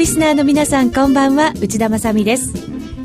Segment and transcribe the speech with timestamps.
[0.00, 1.52] リスナーの皆さんこんばんは。
[1.60, 2.54] 内田まさです。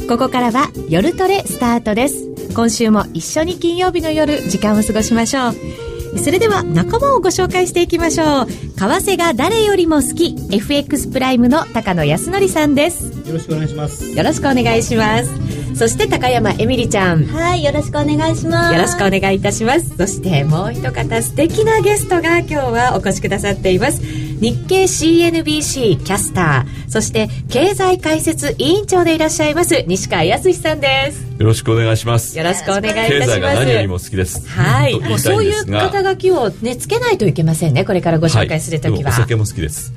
[0.07, 2.29] ここからは夜トレスタートです。
[2.55, 6.19] 今週も一緒に金曜日の夜時間を過ごしましょう。
[6.19, 8.47] それでは仲間をご紹介していきましょう。
[8.47, 10.37] 為替が誰よりも好き。
[10.55, 13.27] FX プライムの高野康則さんです。
[13.27, 14.11] よろしくお願いします。
[14.11, 15.75] よろしくお願いします。
[15.75, 17.25] そして高山えみりちゃん。
[17.25, 18.73] はいよろしくお願いします。
[18.73, 19.97] よろしくお願いいたします。
[19.97, 31.34] そしてもう一方素敵なゲストが今日はお越しくださっています日経 CNBC キャスターそして経済解説委員長でいらっしゃいます西川康さんです。
[31.37, 32.37] よろしくお願いします。
[32.37, 33.25] よろしくお願いいたします。
[33.25, 34.47] 経済が何よりも好きです。
[34.47, 34.97] はい。
[34.99, 39.93] もうそういう肩書きをねつけないといけませんねこれからご紹介するときは、はい、お酒も好きです。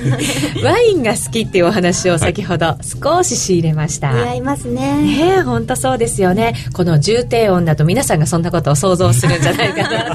[0.64, 4.12] ワインが好きっていうお話を先ほど少し仕入れました。
[4.12, 5.02] 似合いますね。
[5.02, 6.54] ね本当そうですよね。
[6.72, 10.14] この重低音だと皆さんがそんなことを想像するんじゃないかな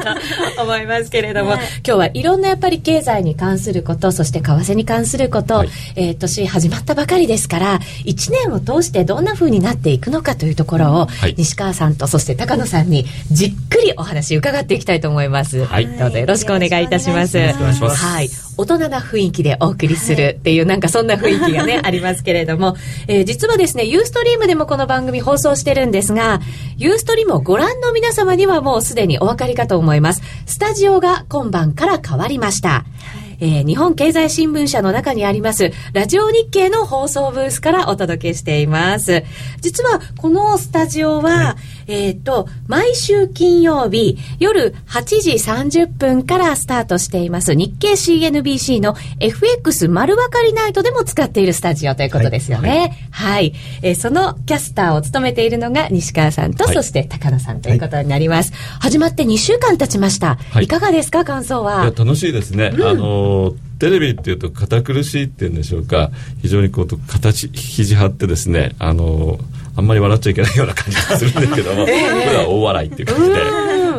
[0.55, 17.38] と思いますけれども、はい、今日はいろんなやっぱり経済に関することそして為替に関すること、はい、えー、年始まったばかりですから1年を通してどんな風になっていくのかというところを、はい、西川さんとそして高野さんにじっくりお話伺っていきたいと思います、はい、どうぞよろしくお願いいたします。
[17.38, 18.30] はい。
[18.58, 22.76] 大人な雰囲気でお送りするっていう、なんかそんな雰囲気がね、ありますけれども、
[23.08, 26.39] えー、実はですね、ユーストリームでもこの番組放送してるんですが、
[26.78, 30.22] ユーストリームをご覧の皆様にはもうすでにお分かりかと思います。
[30.45, 32.70] スタジオが今晩から変わりました。
[32.70, 32.86] は
[33.22, 39.23] いえー、日本経済新聞社の中にあります、ラジオ日経の放送ブースからお届けしています。
[39.61, 41.55] 実は、このスタジオは、はい、
[41.88, 53.08] えっ、と、毎週金曜日、夜8時30分からスタートしています、日経 CNBC の FX 丸分かりナイトでも使っているスタジオということですよね。
[53.11, 53.36] はい。
[53.36, 58.53] はい、えー、そのキャスターを務めているのが西川さんと、はい、そして高野さんということになります。
[58.80, 60.38] 始まって2週間経ちました。
[60.61, 61.86] いかがですか、感想は？
[61.86, 62.71] 楽しいですね。
[62.73, 66.11] うん、あのテレビっていうと堅苦しいっていうんでしょうか。
[66.41, 69.39] 非常にこう形肘張ってですねあの
[69.75, 73.35] あんまり笑っちゃいけないような感じがするんですけども、これは大笑いっていう感じで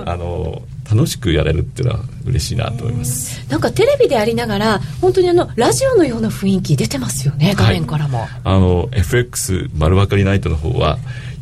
[0.07, 3.45] あの楽しくやれるっていうのは嬉しいなと思います。
[3.51, 10.99] なんかテレビでありながら本当にあのラジオのような雰囲気出てますよね画面からも、はい、あの FX 丸分かりナイトの方は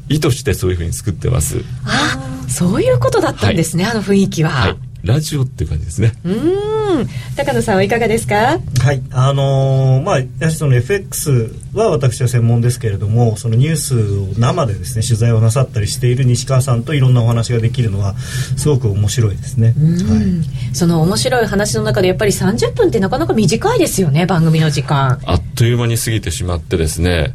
[0.08, 1.62] 意図してそういうふうに作ってます。
[1.84, 2.18] あ
[2.48, 6.12] そういうことだったんですね、はい、あの雰囲気は、はいラジオっていう感じですね。
[6.24, 7.06] うん。
[7.36, 8.58] 高野さんはいかがですか？
[8.80, 18.14] はい、あのー、まあ、やはりその FX は私は専門ですけれども、そのニュースを生でですね、取材をなさったりしている西川さんといろんなお話ができるのは。
[18.56, 19.74] すごく面白いですね。
[19.76, 20.74] はい。
[20.74, 25.20] その面白い話の中で、やっぱり30分ってなかなか短いですよね、番組の時間。
[25.26, 27.34] あっという間に過ぎてしまってですね。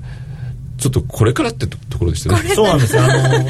[0.79, 2.49] ちょっとこれからってところでしたね。
[2.55, 3.03] そうなんですよ。
[3.03, 3.45] あの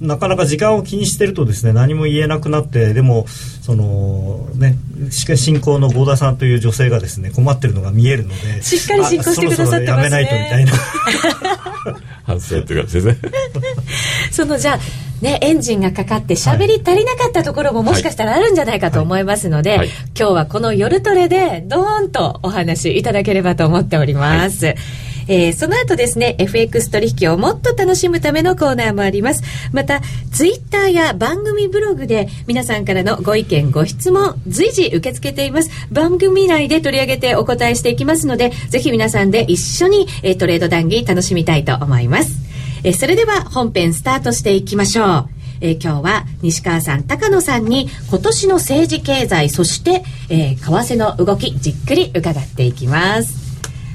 [0.00, 3.26] なかなか時間を気にしてるとですね何も言えなくなってでも
[3.62, 4.76] そのね
[5.10, 9.86] しかし進行の合田さんという女性がですね困ってるのが見えるのでしっかり進行してくださってますね。
[9.86, 10.72] そろそろやめないとみたいな
[12.24, 13.16] 反省というかですね。
[14.30, 14.78] そのじゃあ
[15.20, 19.88] ね、エンジンがかかって喋り足りなかったところももしかしたらあるんじゃないかと思いますので、はいはい、
[20.18, 24.74] 今日はこの夜トレでドーンとお話いただければと思っております。
[25.28, 29.42] えー、その後ですね、FX 取引をもっと楽しむためのコーナーもあります。
[29.72, 30.00] また、
[30.32, 35.70] ツイッターや番組ブログで皆さんからのご意見、ご質問、随時受け付けています。
[35.90, 42.36] 番組内で取り上げてお答えしていきますので、ぜひ皆さんで一緒に、えー、トレード談義楽しみたいと思います。
[42.84, 45.28] えー、それでは本編スタートしていきましょう。
[45.60, 53.45] えー、今日は西川さん、高野さんに今年の政治経済、そして、えー、為替の動き、じっくり伺っていきます。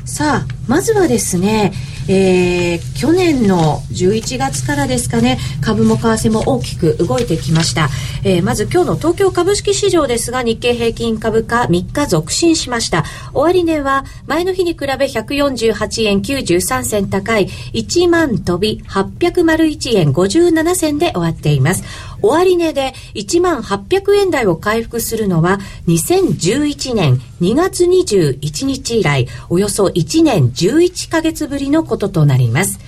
[0.05, 1.73] さあまずはですね、
[2.09, 7.89] えー、去年の11月からですかね株も為替も大きく動いてきました、
[8.23, 13.03] えー、まず今日の東京株式市場ですが日経平均株価3日続伸しました。
[13.33, 21.83] 終値は前の日に比べ148円93銭高い1万飛び801円57銭で終わっています。
[22.21, 32.79] 終値で1万800円台を回復するのは2011年2月21日以来およそ1年11ヶ月ぶりのこととなります。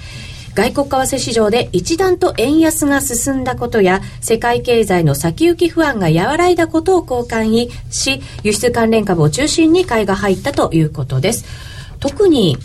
[0.55, 11.45] 外国為替市場で一段と円安が進んだことや世界経済の先行き不安が和らいだことを好感にし輸出関連株を中心に買いが入ったということです。
[11.99, 12.57] 特に、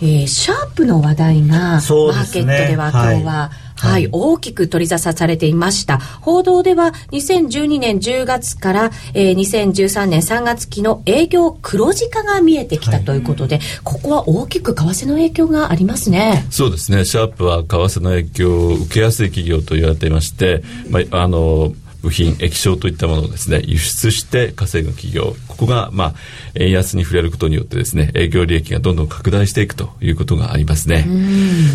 [0.00, 5.98] えー、シャープの話題が、マーケットでは今日は、はいはい、大きく取り沙汰されていました。
[5.98, 16.46] 報道では2012年10月から、えー、2013年3月期の営業黒字化が見えてきたということで、はい、ここは大きく為替の影響がありますね。
[16.50, 17.04] そうですね。
[17.04, 21.72] シャープは為替の影響を受けやすい企業と言われていまして、まあ、あの
[22.06, 25.34] 部品液晶といったものをですね輸出して稼ぐ企業。
[25.48, 26.14] ここがまあ
[26.54, 31.04] 円安に触れることによってですね営業利益がどんどん拡大していくということがありますね。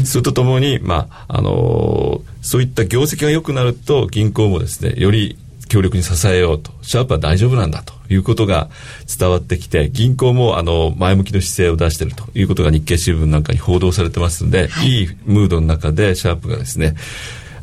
[0.06, 5.38] それとともにまああのー、そういった業績が良くなると銀行もですねより
[5.68, 6.72] 強力に支えようと。
[6.82, 8.70] シャープは大丈夫なんだということが
[9.08, 16.96] 伝わってきて銀行もあの前向きの姿勢を出しているということが日経新聞なんかに報道されてますので、はい、いいムードの中でシャープがですね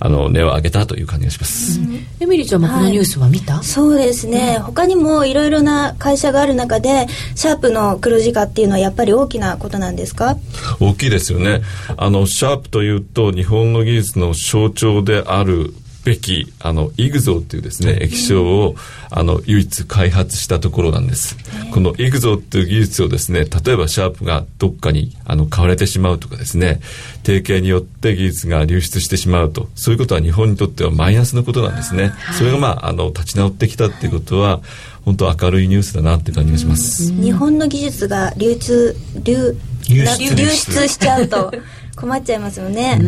[0.01, 10.37] あの値を上げたという感じがします、うん、エミリーちゃんもこのニュースは見た、はい、そうですね、うん、他にもいろいろな会社がある中でシャープの黒字化っていうのはやっぱり大きなことなんですか？
[10.81, 11.63] 大きいですよね。
[11.97, 15.75] あのシャープというと日本の技術の象徴である
[16.09, 18.77] べきあのイグゾーっていうですね液晶を
[19.11, 21.37] あの唯一開発したところなんです。
[21.71, 26.81] このイグゾーっていう技術をですね例えばシャープがどっかにあの買われてしまうとかですね
[27.25, 32.13] 提携によって技術が流出してしまうとそういうことは日本にとってはマイナスのことなんですね。
[32.39, 34.61] それがまああの立ち直ってきたっていうことは
[35.05, 37.13] 本当明るいニュースだなって感じがします。
[37.13, 39.57] 日本の技術が流通流
[39.89, 41.53] 流出しちゃうと
[41.99, 42.99] 困っちゃいますよね。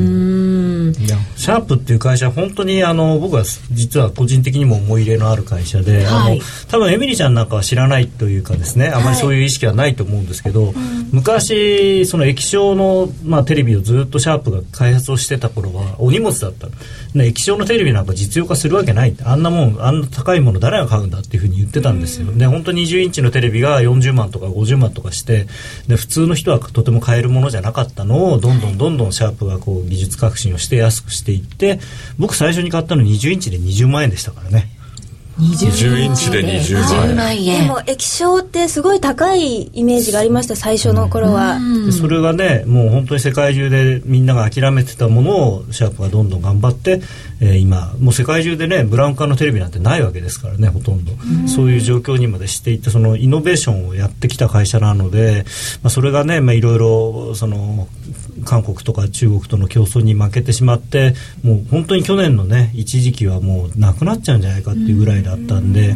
[0.99, 10.75] いやシャープっていう会社本当にあの僕は実は個人的にも思い入れのある会社で、はい、あの多分エミリちゃんなんかは知らないというかですねあまりそういう意識はないと思うんですけど、はい、
[11.13, 16.69] 昔その液晶の、まあ、テレビをずっとシャープが開発をしてた頃はお荷物だった。
[17.15, 25.47] 液晶のテレビなんか実用化するわけないあんなもんあんな高いもの誰が買うんだっていうふうに言ってたんですよ、で本当に20インチのテレビが40万とか50万とかして
[25.89, 31.81] で普通の人はとても買えるものじゃなかったのをどんどんどんどんシャープがこう技術革新をして安くしていって
[32.19, 34.71] 僕最初に買ったの20インチで20万円でしたからね。
[35.39, 37.63] 20インチで20万円。
[37.63, 41.59] でも液晶ってすごい高いイメージがありました最初の頃は、
[41.93, 47.03] それがねもう本当に世界中でみんなが諦めてたものをシャープがどんどん頑張って、
[47.41, 55.45] えー、今もう世界中でねブラウン管のテレビなんてないわけですからねほとんど、うそういう状況にまでしていってそのイノベーションをやってきた会社なので、
[55.83, 57.89] まあ、それがねいろいろその
[58.45, 65.95] 韓国とか中国との競争に負けてしまってもう本当に去年のね一時期はもうなくなっちゃうんじゃないかっていうぐらいだったんで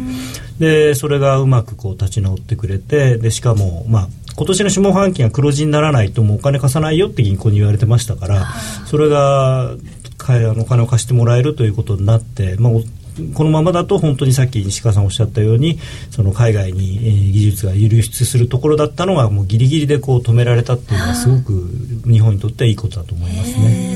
[0.59, 4.07] でそれがうまくこう立ち直ってくれてでしかもまあ
[4.37, 8.45] 今年の下半期が黒字にならないともうお金貸さないよって銀行に言われてましたから
[8.85, 9.75] それが
[10.17, 12.73] 彼らのお金を貸してもらえるということになって、まあ、
[13.33, 15.79] このままだと本当にさっき西川さんおっしゃったように
[16.11, 21.69] その海外に、えー、技術が流出するところだったのがもうギリギリでこう止められたっていうのはすごく
[22.05, 23.95] 日本にとってはいいことだと思いますね。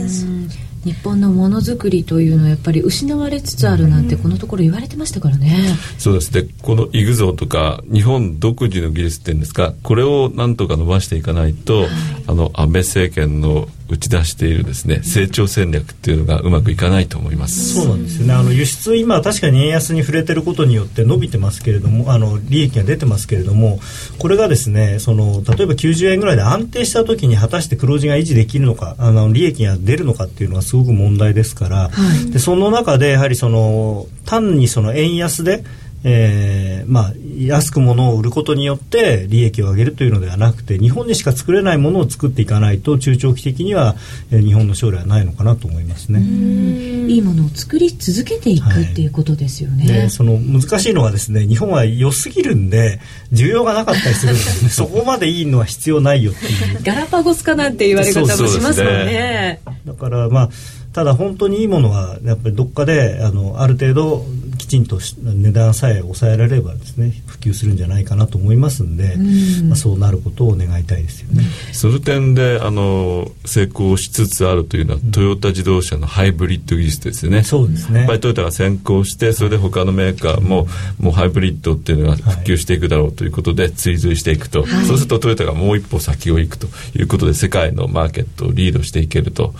[0.86, 5.75] 日本のものづくりというのはやっぱり失われつつあるなんてこのところ言われてましたからね。
[5.98, 6.48] そうですね。
[6.62, 11.89] このイグゾーとか日本独自の技術っていうんですか、これをなんとか伸ばしていかないと、はい、
[12.27, 17.74] あの安倍政権の打ち出しているですね成長戦略っていうのがうまくいかないと思います。
[17.74, 18.33] そうなんですよね。
[18.33, 23.80] あの輸出今確かに円安に触れてることによって伸びてますけれどもあの利益が出てますけれども
[24.19, 31.89] これがですねその例えば90円ぐらいで安定した時に果たして黒字が維持できるのかあの利益が出るのかっていうのはすごく問題ですから、は
[32.27, 35.63] い、でその中でやはりその単にその円安で
[36.03, 43.95] えーまあ、安く物を売ることによって利益を上げるというのではなくて日本にしか作れないものを作っていかないと中長期的には、
[44.31, 46.19] えー、日本の将来はないのかなと思いますね。
[46.19, 50.09] いいものを作り続けていく、はい、っていうことですよね。
[50.09, 52.99] その難しいのはですね日本は良すぎるんで
[53.33, 54.69] 需要がなかったりするんですね。
[54.71, 56.79] そこまでいいのは必要ないよっていう。
[56.83, 59.59] ガラパゴスかなんて言われ方もしますもんね。
[59.85, 60.49] だからまあ
[60.94, 64.25] ただ本当にいいものはやっぱりどっかであのある程度
[64.59, 69.16] きちんと値段さえ抑えられればですね普及するんじゃないかなと思いますんで、
[69.63, 71.44] まあ、そうなることを願いたいですよね。
[71.71, 77.44] その点であの成功しつつあるというのは、トヨタ自動車のハイブリッド技術ですよね。
[77.44, 77.99] そうですね。
[77.99, 80.68] やっぱりトヨタが先行してそれで他のメーカーも、
[80.99, 89.54] もうハイブリッドっていうのが普及していくだろうということで追随していくと、はい、そうするとトヨタがもう一歩先を行くということで世界のマーケットをリードしていけると。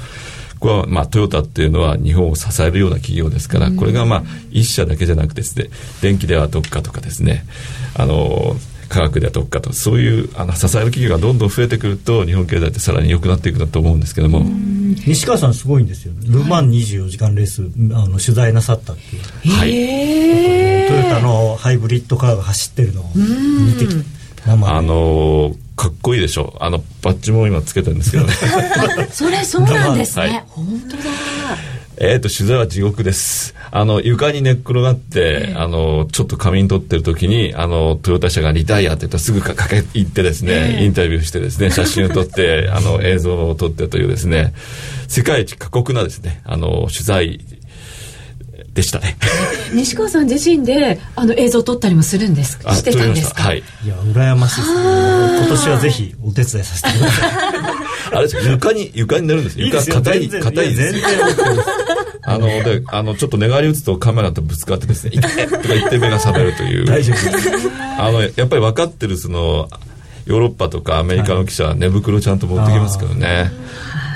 [0.60, 5.70] ここはまあトヨタっていうのは日本を支えるような企業ですから、これがまあ一社だけじゃなくてですね
[6.02, 7.46] 電気では特化とかですね
[7.96, 8.56] あの
[8.90, 14.46] 科学では特化とそういうあの支える企業がどんどん増えてくると日本経済ってさらに良くなっていくんだと思うんですけども。
[15.06, 17.62] 西川さんすごいんですよル・マン24時間レース
[17.94, 24.04] あの取材なさったっていう、はい、トヨタのハイブリッドカーが走ってるのを見てきて
[24.48, 26.56] あのーかっこいいでしょ。
[26.56, 28.34] うあのバッジも今つけてるんですけどね。
[29.14, 31.04] それそうなんですね、はい、本当だ。
[31.96, 33.56] えっ、と取材は地獄です。
[33.72, 44.54] あの床に寝っ転がって、えー、あのちょっと仮眠取ってる時にあのトヨタ車がリタイアって言ったらすぐ駆け行ってですね、えー、インタビューしてですね 写真を撮ってあの映像を撮ってというですね
[45.08, 47.40] 世界一過酷なですねあの取材
[48.80, 49.18] でしたね。
[49.74, 53.44] 西川さん自身であの映像を撮ったりもするんですしてたんですか？
[53.44, 53.60] はい。
[53.84, 54.80] いや羨ましいですね。
[55.40, 57.30] 今年はぜひお手伝いさせてください。
[58.18, 61.02] あれ床に床に寝るんです床硬い硬い全然
[62.24, 66.86] あのであのちょっと寝返り打つとカメラとぶつかってですね「痛い!」とか言って目が覚めるという。
[66.86, 67.50] 大丈夫です。
[67.98, 69.70] あのやっぱり分かってるその
[70.26, 73.52] ヨーロッパとかアメリカの記者は寝袋ちゃんと持ってきますけどね、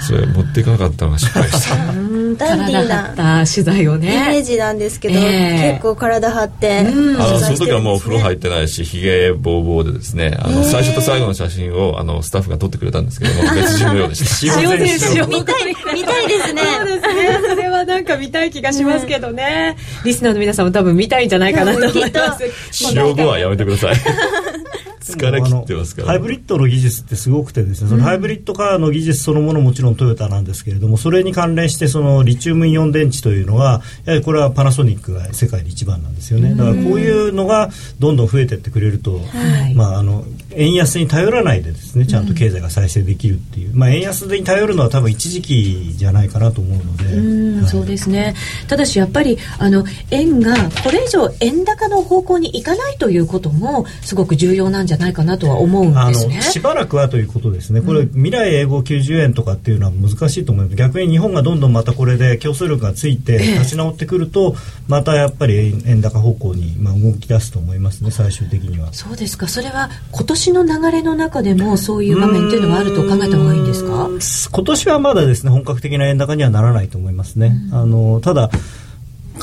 [0.03, 1.75] それ持っていかなかったのが失敗した。
[2.33, 7.21] ダンディーなた取材をイメねージなんですけど、えー結構体張ってうん。
[7.21, 14.59] あのその時はもう風呂入ってないしひげぼうぼうでですねあの最初と最後の写真をあのスタッフが撮ってくれたんですけども 別人のようでした。
[14.61, 16.61] 塩で塩見たい見たいですね。
[16.79, 17.39] そうですね。
[17.49, 22.43] それはなんか見たい気がしますけどね、リスナーの皆さんも多分見たいんじゃないかなと思います。
[22.71, 23.95] 使用後はやめてください
[25.11, 36.55] 疲れ切ってますから、ハイブリッドの技術ってすごくてですね、そのハイブリッドカーの技術そのものもちろんトヨタなんですけれどもそれに関連してそのリチウムイオン電池というのはやはりこれはパナソニックが世界で一番なんですよね。
[36.55, 37.69] だからこういうのが
[37.99, 39.75] どんどん増えてってくれると、はい。
[39.75, 47.05] まあ、あの円安に頼らないでですねちゃんと経済が再生できるっていう、まあ、円安に頼るのは多分一時期じゃないかなと思うので。
[47.05, 47.67] うんはい。
[47.67, 48.35] そうですね。
[48.67, 56.37] ただしやっぱりあの円がこれ以上円高の方向に行かないということもすごく重要なんじゃないかなとは思うんあですね。
[56.37, 64.55] のしばらくはということですね、これ、未来永劫90円とかっていうのは難しいと思います、逆に日本がどんどんまたこれで競争力がついて立ち直ってくると、
[64.87, 68.93] またやっぱり円円高方向にまあ動き出すと思いますね、最終的には。
[68.93, 69.47] そうですか。
[69.47, 74.09] それは今年の流れの中でもそういう場面っていうのはあると考えた方がいいんですか？
[74.51, 77.55] 今年はまだですね本格的な円高にはならないと思いますね。
[77.71, 78.49] あのただ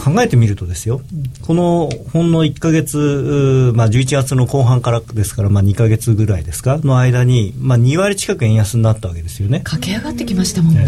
[0.01, 1.03] 考えてみるとですよ
[1.43, 9.61] このほんの1ヶ月、まあ、11月の後半からですから、まあ、2ヶ月ぐらいですかの間に、まあ、2割近く円安になったわけですよね。
[9.61, 10.87] 駆け上がってきましたもんね、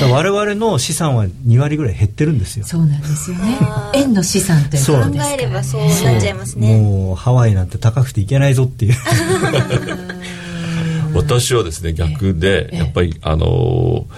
[0.00, 2.64] だから我々の資産は2割ぐらい減ってるんですよ。
[2.64, 3.58] そうなんですよね。
[3.94, 6.80] 円の資産ということそうですから、ね、考えればそうなっちゃいますね。
[6.80, 8.94] もうハワイなんて高くて行けないぞっていう。
[11.14, 12.78] 私はですね逆でええ。
[12.78, 14.12] やっぱりあのー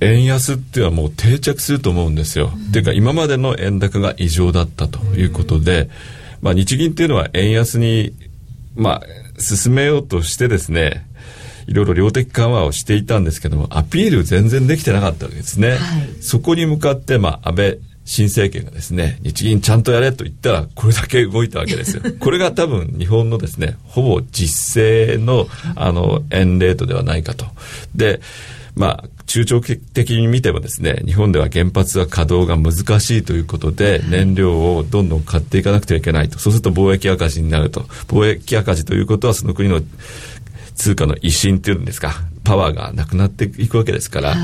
[0.00, 2.52] 円安っていうのはもう定着すると思うんですよ。
[2.70, 5.90] っていうか今までの円高が異常だったということで、
[6.40, 8.14] まあ、日銀っていうのは円安に、
[8.74, 11.06] まあ、進めようとしてですね
[11.66, 15.70] いろいろ量的緩和をしていたんですけどもアピール全然できてなかったわけですね。
[15.70, 15.78] はい
[16.20, 22.02] そこに向かって、まあ、安倍新政権がですね日銀ちゃんとやれと言ったらこれだけ動いたわけですよ。
[22.18, 27.46] これが多分日本のですねほぼ実勢のあの円レートではないかと。
[27.94, 28.20] で
[28.74, 36.38] まあ中長期的に見てもですね日本では原発は稼働が難しいということで燃料をどんどん買っていかなくてはいけないと。
[36.38, 37.80] そうすると貿易赤字になると。
[38.08, 39.80] 貿易赤字ということはその国の
[40.74, 42.12] 通貨の威信っていうんですか
[42.42, 44.34] パワーがなくなっていくわけですから、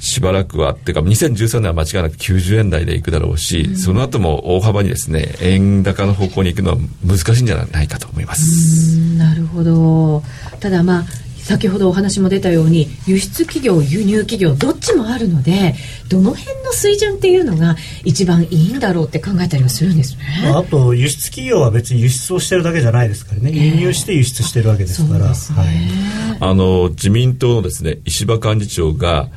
[0.00, 6.76] しばらくはっていうか2013年は間違いなく90円台でいくだろうし、その後も大幅にですね円高の方向に行くのは
[7.06, 8.98] 難しいんじゃないかと思います。
[8.98, 10.22] うんなるほど。
[10.60, 11.04] ただまあ
[11.44, 15.74] 先ほどお話も出たように輸出企業輸入企業どっちもあるので
[16.08, 20.24] どの辺の水準っていうのが一番いいんだろうって考えたりはするんですね。
[20.44, 23.50] まあ、あと輸出企業は別に輸出をしてるだけじゃないですからね。
[23.50, 25.58] 輸入して輸出してるわけですから、そうですね。
[25.58, 29.28] はい、あの自民党のですね石破幹事長が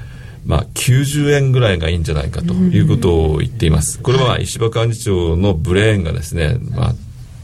[0.45, 3.99] まあ、90円ぐらいがいいんじゃないかということを言っています。
[3.99, 6.95] これは石破幹事長のブレーンがですね、まあ、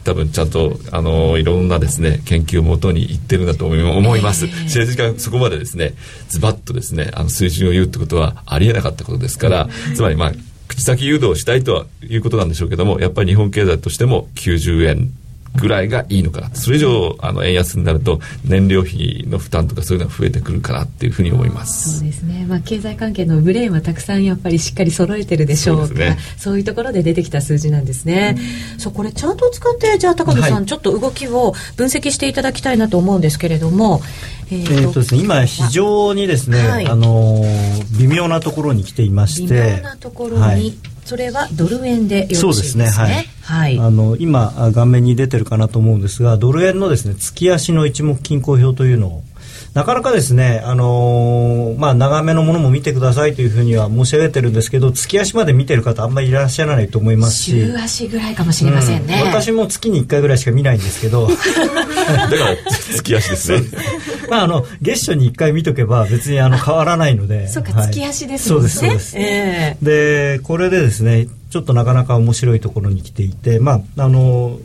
[0.03, 5.93] 多分ちゃんとあのいろんなですね研究をもとに言ってるんだと思います、政治家がそこまでですね
[6.29, 10.31] ズバッとですねあの水準を言うってことはありえなかったことですから、つまりまあ
[10.67, 15.11] 口先誘導をしたいとはいうことなんでしょうけどもやっぱり日本経済としても90円
[15.55, 16.49] ぐらいがいいのかな。
[16.53, 21.99] それ以上あの円安になると燃料費の負担とかそういうのが増えてくるかなっていうふうに思います。
[21.99, 25.75] そうですね、まあ、経済関係のブレーンはたくさんやっぱりしっかり揃えてるでしょう。
[25.77, 26.17] からそうですね。
[26.37, 28.37] そういうところで出てきた数字なんですね、
[28.77, 30.65] そうこれチャートを使ってじゃあ高野さん、はい。
[30.65, 34.01] ちょっと動きを分析していただきたいなと思うんですけれども。
[34.51, 36.87] ええーとですね、今非常にですね、はい。
[36.87, 40.73] あのー微妙なところに来ていまし微て妙なところに、はい
[41.05, 43.79] それはドル円でよろしいそうでですすねはい、はい。
[43.79, 49.23] あの今あ画面に出てるかなと思うんですがドル円のですね月足の一目均衡表というのを
[49.73, 57.51] なかなかですね、あのーまあ、長めのものも見てくださいというふうには申し上げてるんですけど月足まで見てる方あんまりいらっしゃらないと思いますし。
[57.51, 61.27] 週足ぐらいかもしれませんね、うん私も月に1回ぐらいしか見ないんですけど。
[61.27, 61.43] だか
[62.05, 62.55] ら
[62.95, 63.61] 月足ですね。
[64.29, 67.47] まああの月初に1回見とけば別にあの変わらないので。
[67.47, 67.91] そうか、はい。
[67.91, 68.69] 月足ですもんね。
[68.69, 70.37] そうですそうです、ええ。
[70.37, 74.59] でこれでですねちょっとなかなか面白いところに来ていてまああの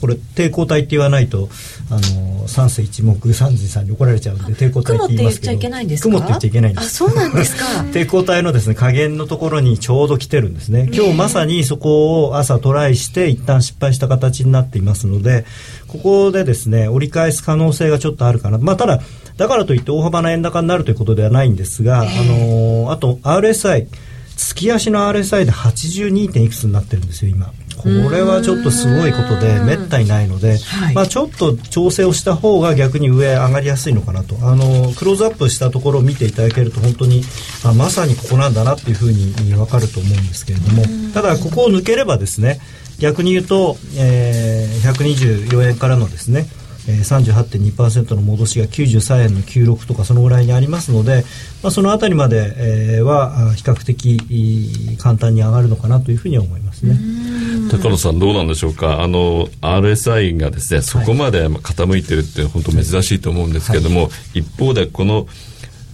[0.00, 1.48] これ抵抗体って言わないと
[1.90, 5.52] あの三世一目三人さんに怒られちゃうんで抵抗体って言いますけど。
[5.52, 6.86] 雲って言っちゃいけないんです雲って言っちゃいけないんです。
[6.86, 7.64] あそうなんですか？
[7.92, 10.88] 抵抗体のですね加減のところにちょうど来てるんですね。
[10.92, 15.44] 今日まさにそこを朝トライして一旦失敗した形になっていますので
[15.88, 18.58] ここでですね折り返す可能性がちょっとあるかな。
[18.58, 19.00] まあただ
[19.36, 23.86] だからといって大幅な円高になるということではないんですが、あのあと RSI
[24.40, 26.32] 月足の RSI で 82.
[26.32, 27.52] 点いくつになってるんですよ今。
[27.76, 30.94] これはちょっとすごいことでめったにないので、はい。
[30.94, 34.36] まあ、ちょっと調整をした方が逆に上上がりやすいのかなと。
[34.42, 37.22] あのクローズアップしたところを見ていただけると本当に
[37.64, 40.84] あまさにここなんだなっていうふうに分かると思うんですけれども。
[41.12, 42.60] ただここを抜ければですね
[42.98, 46.46] 逆に言うと、えー、124円からのですね
[46.90, 51.24] えー38.2%の戻しが93円の96とかそのぐらいにありますので、
[51.62, 56.98] まあ、そのあたりまで、えーはあ比較的いい簡単に上がるのかなというふうには思いますね。
[57.70, 59.02] 高野さんどうなんでしょうか？
[59.02, 65.26] あの RSI がですねそこまで傾いてるって本当珍しいと思うんですけれども、一方でこの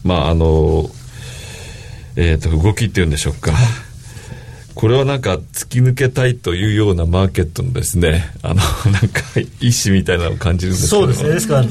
[0.05, 0.89] まああの
[2.17, 3.53] えー、と動きっていうんでしょうか、
[4.77, 8.57] これはなんか突き抜けたいというようなマーケットのですねあの
[8.93, 9.23] なんか
[9.59, 11.01] 意思みたいなのを感じるんですけど。
[11.01, 11.31] そうですね。
[11.31, 11.65] ですから、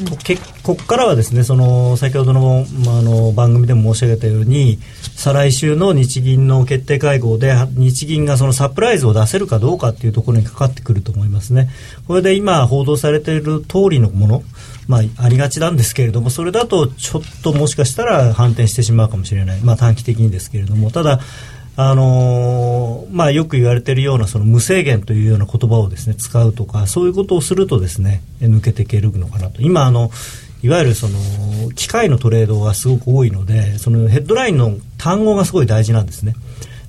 [0.64, 4.80] ここからはですねその先ほどの,、ま、あの番組でも申し上げたように
[5.16, 11.70] 再来週の日銀の決定会合で日銀がそのサプライズを出せるかどうかっていうところにかかってくると思いますね。
[12.08, 14.44] これで今報道されている通りのもの
[14.88, 20.92] まあ、ありがちなんですけれどもそれだとちょっともしかしたら反転してしまうかもしれない、まあ、短期的にですけれども。
[20.92, 21.20] ただ
[21.78, 29.62] あのーまあ、よく言われているようなその無制限というような言葉をですね使うとかそういうことをするとですね抜けていけるのかなと。
[29.62, 30.10] 今あの
[30.64, 31.20] いわゆるその
[31.76, 36.34] 機械のトレードがすごく多いのでそのヘッドラインの単語がすごい大事なんですね。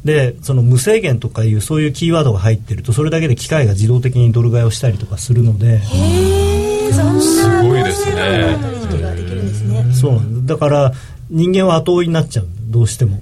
[0.05, 5.83] でその無制限とかいうそういうキーワードが入ってるとそれだけで機械が自動的にドル買いをしたりとかするので。
[5.83, 8.57] すごいですね。
[9.93, 10.93] そうなんだだから
[11.29, 12.47] 人間は後追いになっちゃう。
[12.69, 13.21] どうしても。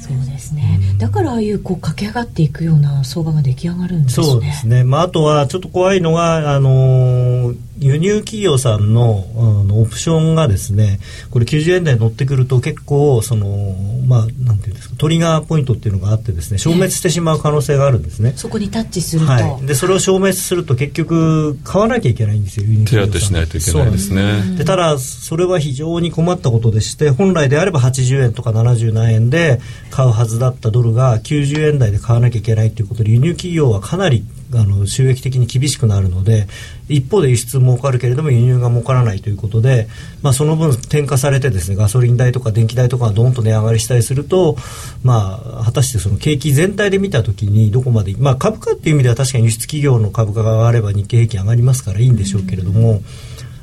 [0.00, 4.26] そうですねだからああいうこう駆け上がっていくような相場が出来上がるんですね。
[4.26, 13.74] そうですね、まあ、あとはちょっと怖いのが、あのー輸入企業さんのあのオプションがですねこれ90円台に乗ってくると結構その、
[14.06, 18.32] まあ、なんていうんですかトリガーポイントっていうのがあってですね消滅してしまう可能性があるんですね。
[18.36, 23.28] そこにタッチすると、はい、でそれを消滅すると結局買わなきゃいけないんですよ輸入手当て企業さん。
[23.28, 24.56] しないといけないですね。
[24.56, 36.46] でただそれは非常に困ったことでして本来であれば80円とか70何円で買うはずだったドルが90円台で買わなきゃいけないということで輸入企業はかなりあの収益的に厳しくなるので
[36.88, 39.88] 一方で輸出儲かるけれども輸入が儲からないということで、
[40.22, 44.56] まあ、その分転嫁されてですねガソリン代とか電気代とかがどんと値上がりしたりすると、
[45.02, 53.00] まあ、果たしてその景気全体で見たときにどこまで、まあ、株価っていう意味では確かに輸出企業の株価が上がれば日経平均上がりますからいいんでしょうけれども、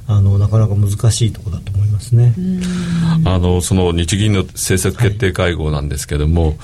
[0.07, 2.33] あのなかなか難しいところだと思いますね。
[3.25, 6.57] あのその日銀の政策決定会合なんですけども、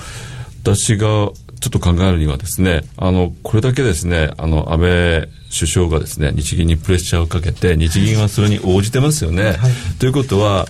[0.62, 9.56] 私がちょっと考えるにはですねあのこれだけですねあの安倍首相がですね日銀にプレッシャーをかけて日銀はそれに応じてますよね。
[9.98, 10.66] ということは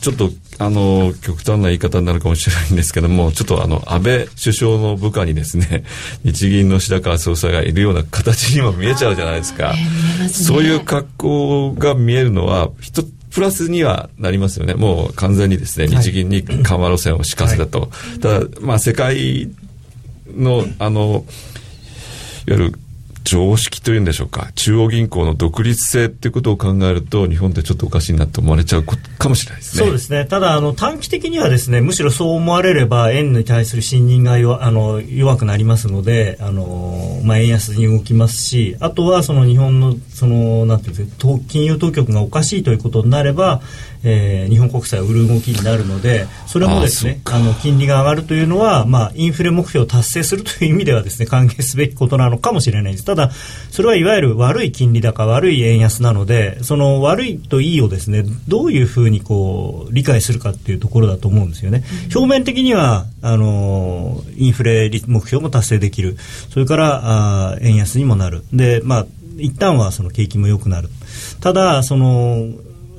[0.00, 5.84] ちょっとあの極端な言い方になるかもしれないんですけどもちょっとあの安倍首相の部下にですね
[6.24, 9.74] 日銀の白川総裁がいるような形にも見えちゃうじゃないですか。
[10.30, 14.74] そういう格好が見えるのは一つプラスにはなりますよね。
[14.74, 17.90] もう完全にですね、日銀に緩和路線を敷かせたと。
[18.20, 19.50] ただ、まあ世界
[20.34, 21.24] の、あの、
[22.46, 22.74] いわゆる
[23.28, 29.84] 常識というんでしょうか中央銀行の独立性っていうことを考えると日本ってちょっとおかしいなと思われちゃうかもしれないですね。
[29.84, 43.60] そうですねただあの短期的にはですねむしろそう思われれば円に対する信任が弱あの弱くなりますのであの、まあ、円安に動きますしあとはその日本のそのなんていうんですか金融当局がおかしいということになれば、
[44.04, 53.04] えー、日本国債を売る動きになるのでそれもですねあの金利が上がるというのは、まあ、インフレ目標を達成するという意味ではですね歓迎すべきことなのかもしれないです。
[53.04, 53.30] ただ
[53.70, 61.84] それはいわゆる悪い金利高悪い円安なのでその悪いといいをですねどういうふうにこう理解するかっていうところだと思うんですよね、
[62.14, 66.16] 表面的にはあのインフレ目標も達成できる。
[66.50, 67.00] それから
[67.52, 68.44] あ円安にもなる。
[68.52, 69.06] でまあ
[69.38, 70.88] 一旦はその景気も良くなる。
[71.40, 72.48] ただその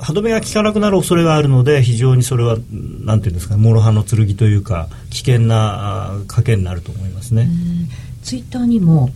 [0.02, 2.58] 歯止めが効かなくなる恐れがあるので非常にそれは
[3.04, 7.50] なんていうんですか諸刃の剣というか危険な賭けになると思いますね。
[8.24, 9.10] ツイッターにも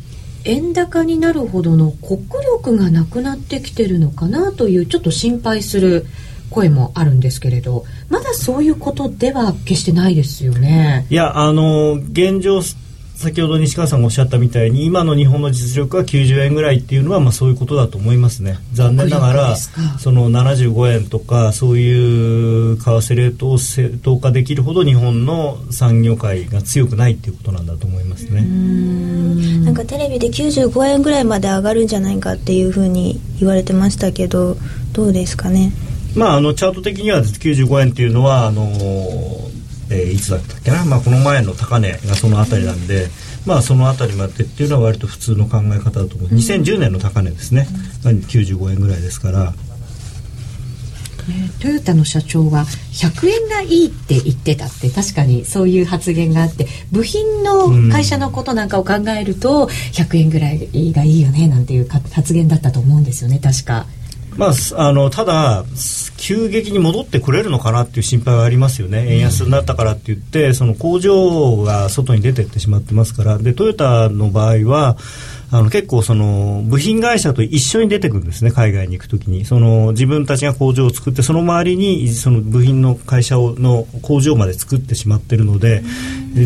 [0.45, 6.05] 円高になるほどの国力がなくなってきてるのかなというちょっと心配する
[6.49, 11.07] 声もあるんですけれどまだそういうことでは決してないですよね。
[11.09, 12.61] いやあの現状
[13.23, 18.59] 先ほど西川さんがおっしゃったみたいに今の日本の実力は90円ぐらいっていうのはまあそういうことだと思いますね。
[18.73, 28.41] 残念ながらその75円とかそういう為替レートを正当化できるほど日本の産業界が強くないっていうことなんだと思いますね。
[29.63, 34.57] なんかテレビで95円ぐらいまで上がるんじゃないかっていうふうに言われてましたけど
[34.91, 35.71] どうですかね？
[36.15, 38.69] まああのチャート的には95円っていうのはあの
[39.89, 43.07] えー、いつだったっけな、まあ、この前の高値がその辺りなんで、
[43.45, 47.67] まあ、その辺りまでっていうのは割と普通の考え方だと思う、2010年の高値ですね、
[48.05, 49.53] うん、95円ぐらいですから。
[51.61, 63.85] トヨタの社長は100円がいいって言ってたって確かにそういう発言があって部品の会社のことなんかを考えると100円ぐらいがいいよねなんていう発言だったと思うんですよね確か。
[64.37, 65.63] まあ、あのただ、
[66.17, 74.97] 急激に戻ってくれるのかなっていう心配はありますよね、円安になったからって言って、その工場が外に出ていってしまってますから、でトヨタの場合は、
[75.53, 85.83] あの結構その部品会社と一緒に出てくるんですね海外に行くときにその自分たちが工場を作ってその周りにその部品の会社をの工場まで作ってしまってるので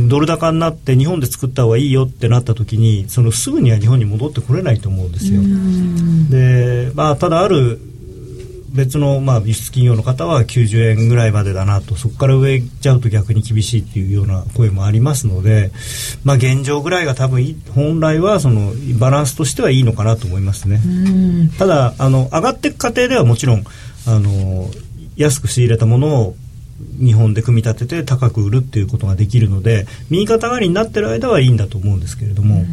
[0.09, 5.41] ドル高になって日本で作った方がいいよってなったときにそのすぐには日本に戻ってこれないと思うんですよ。
[6.29, 7.79] でまあ、ただある
[8.69, 15.71] 別のまあ輸出企業の方は90円ぐらいまでだなとそこから上行っちゃうと逆に厳しいっていうような声もありますので、
[16.23, 20.79] まあ、現状ぐらいが多分本来はそのバランスとしてはいいのかなと思いますね。
[21.57, 23.63] ただあの上がっていく過程ではもちろん
[24.05, 24.69] あの
[25.15, 26.35] 安く仕入れたものを
[26.99, 32.65] 日本で組み立てて高く売るっていうことができるので右肩上がりになってる間はいいんだと思うんですけれども。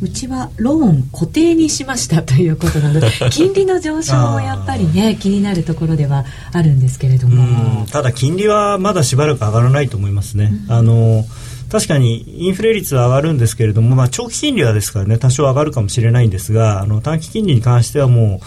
[0.00, 7.86] うちはローン固定にしましたということなので 金利の上昇もやっぱりね気になるところではあるんですけれども。
[7.90, 11.24] ただ金利はまだしばらく上がらないと思いますね、うん、あの
[11.70, 18.46] 確かにインフレ率は上がるんですけれども、まあ、長期金利はですからね多少上がるかもしれないんですがあの短期金利に関してはもう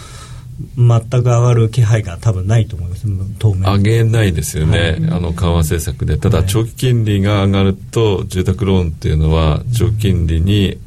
[0.76, 3.06] 全く上がる気配が多分ないと思います。
[3.38, 3.62] 当面。
[3.72, 6.18] 上げないですよね、はい、あの緩和政策で。
[6.18, 10.78] ただ長期金利が上がると住宅ローンっていうのは長期金利に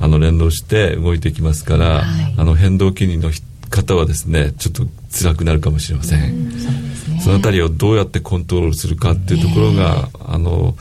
[0.00, 3.30] あの連動して動いていきますから、はい、あの変動金利の
[3.70, 10.76] 方はですねちょっと辛くなるかもしれません、うん、そね、そのあたりをどうやってコントロールするかっていうところが、あの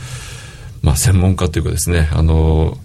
[0.82, 2.78] まあ専門家というかですねあの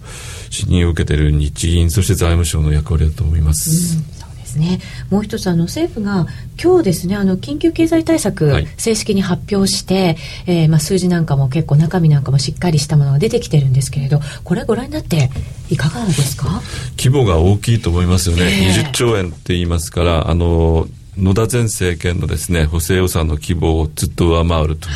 [0.49, 3.97] 信任を受けている日銀そして財務省の役割だと思います。
[3.97, 4.18] うん
[4.49, 4.79] ですね。
[5.11, 6.25] もう一つあの政府が
[6.61, 15.29] 今日ですねあの緊急経済対策正式に発表して、はい、えー、まあ、数字なんかも結構中身なんかもしっかりしたものが出てきてるんですけれどこれご覧になって
[15.69, 16.61] いかがですか？
[16.97, 24.87] 規模が大きいと思いますよね、えー、20兆円って言いますからあの野田前政権のですね補正予算の規模をずっと上回ると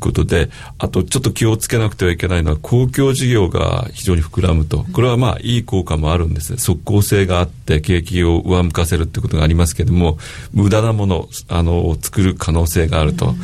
[0.00, 4.84] ことで、あとちょっと気をつけなくてはいけないのは公共事業が非常に膨らむと。
[4.92, 6.58] これはまあいい効果もあるんですね。
[6.58, 10.18] 即効性があって景気を上向かせるってことがありますけども、
[10.52, 13.34] 無駄なもの、あの、を作る可能性があると。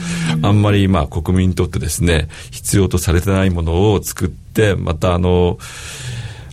[0.42, 5.58] あんまりまあ国民にとってですね、必要とされてないものを作って、またあの、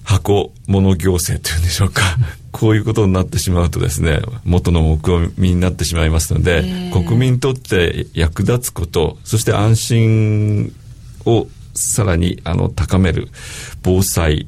[0.09, 2.01] 箱物行政というんでしょうか。
[2.51, 10.73] こういうことになってしまうとですね元の目標になってしまいますので国民にとって役立つことそして安心
[11.25, 13.27] をさらにあの高める
[13.83, 14.47] 防災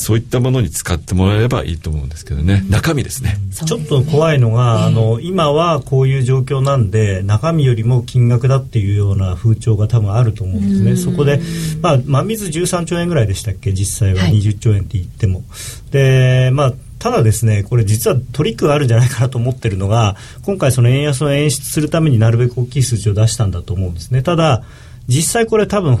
[0.00, 3.36] そういったものに使ってもらえればいいと思うんですけどね、中身ですね。
[3.52, 10.96] ちょっと怖いのが、あの今はこういう状況なんで中身よりも金額だっていうような風潮が多分あると思うんですね。
[10.96, 11.40] そこで、
[11.82, 13.72] まあ、真水13兆円ぐらいでしたっけ？
[13.72, 15.44] 実際は20兆円って言っても、は
[15.88, 24.22] い、でまあただですね、これ実はトリックがあるんじゃないかなと思ってるのが、今回その円安を演出するためになるべく大きい数字を出したんだと思うんですね。
[24.22, 24.62] ただ、
[25.08, 25.98] 実際これ多分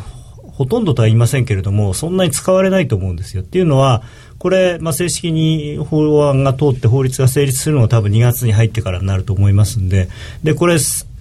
[0.60, 3.40] ほとんどとは言いませんけれども、そんなに使われないと思うんですよ。
[3.42, 4.02] っていうのは、
[4.36, 10.10] これ、まあ、正式に法案が通って法律が成立するのは多分2月に入ってからになると思いますんで、
[10.42, 10.76] で、これ、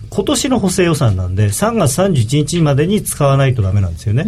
[0.10, 4.25] 今年の補正予算なんで3月31日までに使わないとダメなんですよね。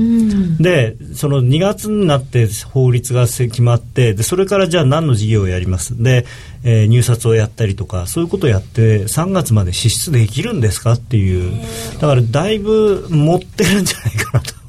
[0.60, 6.02] でその2月になって法律が決まってでそれからじゃあ何の事業をやります？
[6.02, 6.28] で、
[6.64, 10.94] えー、入札をやったりとかそういうことをやって3月まで支出できるんですか？
[10.94, 11.52] っていう
[12.00, 14.61] だからだいぶ持ってるんじゃないかなと。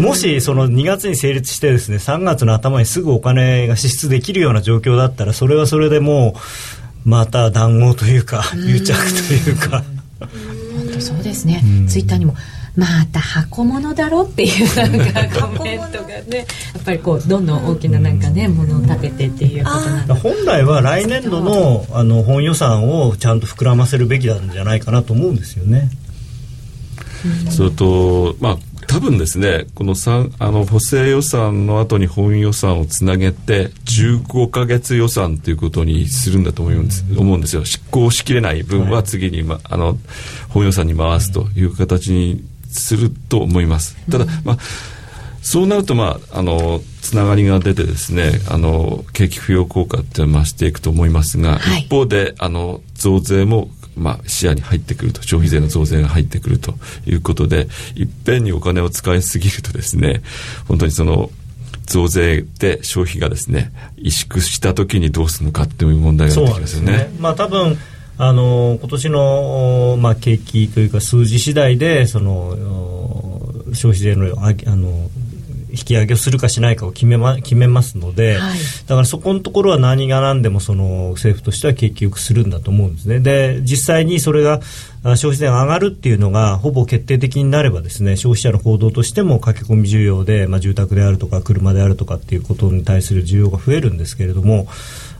[0.00, 6.34] もしその2月に成立してですね3月の頭にすぐお金が支出できるような状況だったらそれはそれでも
[7.06, 8.94] うまた談合というか癒着
[9.28, 9.82] というか。
[10.20, 12.34] 本当そうですね、ツイッターにも
[12.76, 25.90] また箱物だろっていうなんかコメントがねやっぱりこうどんどん大きななんかねものを立ててっていうことなんで本来は来年度のあの本予算をちゃんと膨らませるべきなんじゃないかなと思うんですよね。
[27.50, 28.58] それとまあ
[28.92, 29.94] 多分ですねこの
[30.38, 37.64] あの補正予算の後に本予算をつなげて15か月予算ということにするんだと思うんです思うんですよ。
[37.64, 39.96] 執行しきれない分は次に、ま、あの
[40.50, 43.96] 本予算に回すという形にすると思います。
[44.10, 44.58] ただ、まあ
[45.42, 56.74] そうなると、まあ、あのつながりが出てですねあの景気浮揚効果って増していくと思いますが、はい、一方であの増税もまあ、視野に入ってくると消費税の増税が入ってくると
[57.06, 60.22] いうことでいっぺんにお金を使いすぎるとですね
[60.66, 61.30] 本当にその
[61.86, 66.92] 増税で消費がですね萎縮した時にどうするのかっていう問題が出てきますよね。
[66.92, 67.76] ねまあ、多分
[68.18, 72.56] あの今年の、まあ、景気というか数字次第でその
[73.72, 75.10] 消費税のあの
[75.72, 83.20] 引き上げをするかしないかを決め,、ま、決めますので、はい、だからそこのところは何が何でもその政府としては景気よくするんだと思うんですね。
[83.20, 84.60] で実際にそれが
[85.02, 94.68] 消費税が上がるっていうのがほぼ決定的になればですね消費者の行動としても駆け込み需要で、まあ、住宅であるとか車であるとかっていうことに対する需要が増えるんですけれども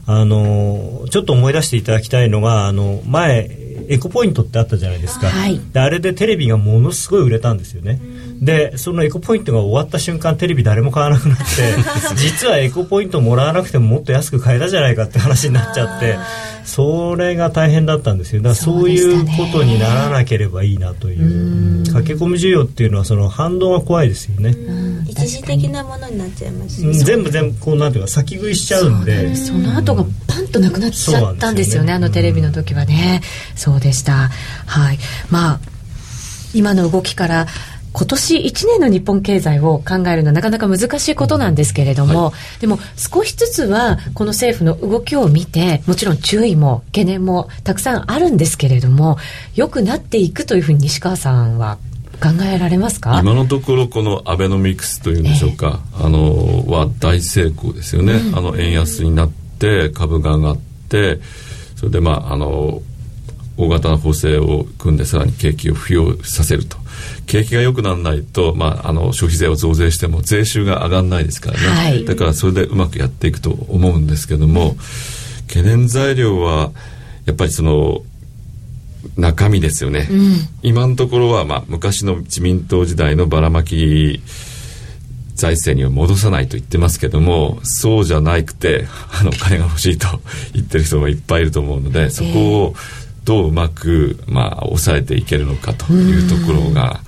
[0.05, 3.49] あのちょっと思い出していただきたいのがあの前
[3.89, 7.99] エコポイントってあったじゃないですか、はい、であれでテレビがものすごい売れたんですよね。
[8.43, 11.43] でそのエコポイントが終わった瞬間テレビ誰も買わなくなって
[12.17, 16.17] 実はエコポイントもらわなくてももっと安く買えたじゃないかって話になっちゃって
[16.65, 18.41] それが大変だったんですよ。
[18.41, 24.55] だからそういうことにならなければいいなという駆け込み需要っていうのはその反動が怖いですよね。
[25.07, 29.35] 一時的なものになっちゃいます、ね、全部全部こうなんていうか先食いしちゃうんで。
[29.35, 33.21] その後がパンとなくなっちゃったんですよね、ね、あのテレビの時はね。
[33.55, 34.29] そうでした。
[34.65, 34.99] はい。
[35.29, 35.59] まあ
[36.53, 37.47] 今の動きから
[37.93, 49.17] 今年1年の日本経済を考えるのはなかなか難しいことなんですけれども、はい、でも少しずつはこの政府の動きを見てもちろん注意も懸念もたくさんあるんですけれども
[49.55, 51.77] 良くなっていくというふうに西川さんは
[52.19, 53.19] 考えられますか？
[53.19, 60.57] 今のところこのアベノミクスというんでしょうか、えー、あのは大成功ですよね、うん、あの円安になって株が上がっ
[60.89, 61.19] て
[61.75, 62.81] それでまああの
[63.57, 66.77] 大型の補正を組んでさらに景気を浮揚させると。
[67.25, 74.75] 景気が良くならないと、まあ、あの消費税を増税しても税収が上がらないですからね、はい、だからそれでうまくやっていくと思うんですけども
[75.47, 76.71] 懸念材料は
[77.25, 78.01] やっぱりその
[79.17, 84.21] 中身ですよね、うん、今のところは、まあ、昔の自民党時代のばらまき
[85.35, 88.85] 財政には戻さないと言ってますけどもそうじゃなくて
[89.19, 90.07] あのお金が欲しいと
[90.53, 92.75] 言ってる人がいっぱいいると思うのでそこを
[93.25, 96.99] どううまく、まあ、抑えていけるのかというところが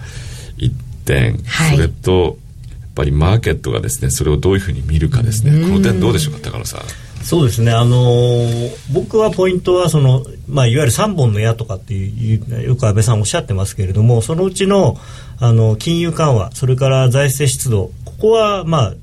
[0.57, 0.73] 一
[1.05, 1.39] 点、
[1.71, 2.37] それと
[2.69, 5.51] やっぱりマーケットがですねそれをどういうふうに見るかですね。
[5.51, 6.81] この点どうでしょうか高野さん。
[7.25, 14.95] そうですね、あのー、僕はポイントはその、まあ、いわゆる3本の矢とかっていうよく安倍さんおっしゃってますけれどもそのうちの
[15.39, 18.93] あの金融緩和それから財政出動ここは、まあ、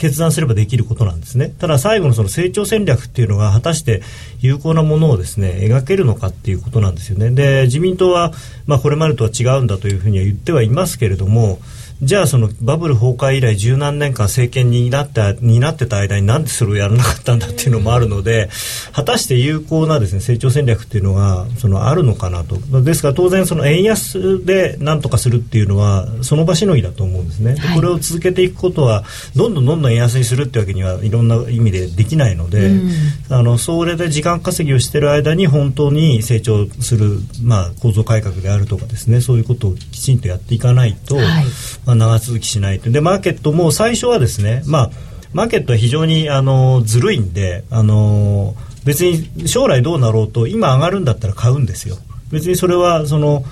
[0.00, 1.52] 決断すればできることなんですね。
[1.58, 4.00] ただ最後のその成長戦略っていうのが果たして
[4.40, 7.30] 有効なものをですね描けるのかっていうことなんですよね。
[7.30, 8.32] で自民党は、
[8.66, 11.60] まあ、これまでとは違うんだというふうには言ってはいますけれども
[12.02, 18.48] じゃあそのバブル崩壊以来十何年間政権になってになってた間になんでそれをやらなかったんだっていうのもあるので
[18.92, 22.56] 果たして有効なですね成長戦略っていうのがそのあるのかなと。
[22.80, 29.04] ですから当然その円安でなんとかするっていうのはその場しのぎだと思うんですね、はい、これを続けていくことは
[29.36, 32.90] どんどんどんどん円安にするってわけにはいろんな意味でできないので、うん、
[33.28, 44.90] あのそれで時間稼ぎをしている間に本当に成長する、まあ、構造改革であるとかですねそういうことをきちんとやっていかないと、はいまあ、長続きしないとでマーケットも最初はですね、まあ、
[45.32, 51.96] マーケットは非常にあのずるいんであの別に将来どうなろうと今上がるんだったら買うんですよ。
[52.30, 53.44] 別にそれはその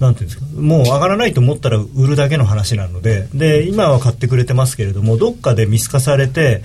[0.00, 0.46] なんていうんですか。
[0.60, 3.28] もう上がらないと思ったら売るだけの話なので。
[3.34, 6.62] で今は買ってくれてますけれどもどっかで見透かされて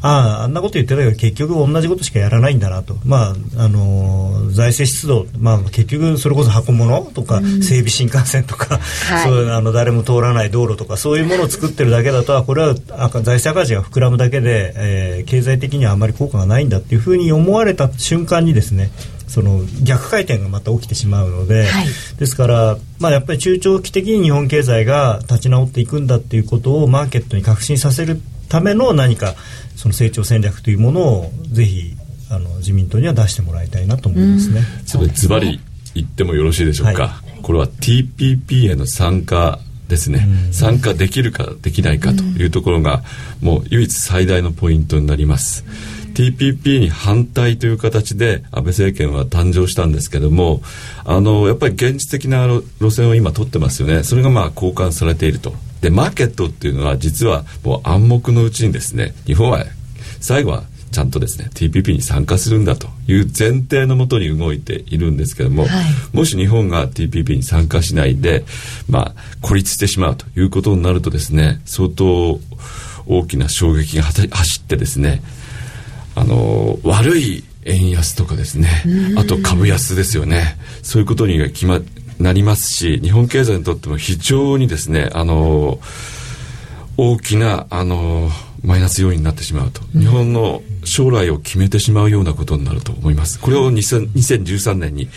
[0.00, 18.90] あああんなこと言ってたけど結局同じことしかやらないんだなと、まああの財政出動、まあ、結局それこそ箱物とか、整備新幹線とか、はい、そうあの誰も通らない道路とかそういうものを作ってるだけだとこれは財政赤字が膨らむだけで、えー、経済的にはあまり効果がないんだっていうふうに思われた瞬間にですね
[19.26, 21.86] その逆回転がまた起きてしまうので、はい、
[22.18, 29.34] ですから、まあ、やっぱり中長期的に日本経済が立ち直っていくんだっていうことをマーケットに確信させるための何か
[29.76, 31.94] その成長戦略というものをぜひ
[32.30, 34.62] あの自民党には出してもらいたいなと思いますね。
[34.86, 35.60] それズバリ
[35.94, 37.02] 言ってもよろしいでしょうか。
[37.08, 43.02] はい、これは TPP への参加ですね、参加できるかできないかというところが、
[43.40, 45.64] もう唯一最大のポイントになります。
[46.14, 50.62] TPP に反対という形で安倍政権は誕生したんですけども
[51.04, 54.04] あのやっぱり現実的な路線を今取ってますよね。
[54.04, 55.54] それがまあ交換されていると。
[55.80, 59.64] でマーケットっていうのは実はもう暗黙のうちにですね日本は
[60.20, 68.44] 最後はちゃんとですね TPP に参加するんだという前提のもとに動いているんですけども、はい、もし日本が TPP に参加しないで、
[68.88, 72.38] まあ、孤立してしまうということになるとですね相当
[73.06, 75.20] 大きな衝撃が走ってですね
[76.14, 78.68] あの悪い円安とかですね。
[79.16, 80.56] あと株安ですよね。
[80.82, 81.80] そういうことに決ま
[82.18, 85.80] なりますし日本経済にとっても非常にですねあの
[86.96, 88.30] 大きなあの
[88.62, 93.38] マイナス要因になってしまうと、日本の将来を決めてしまうようなことになると思います。
[93.38, 95.10] これを2013年に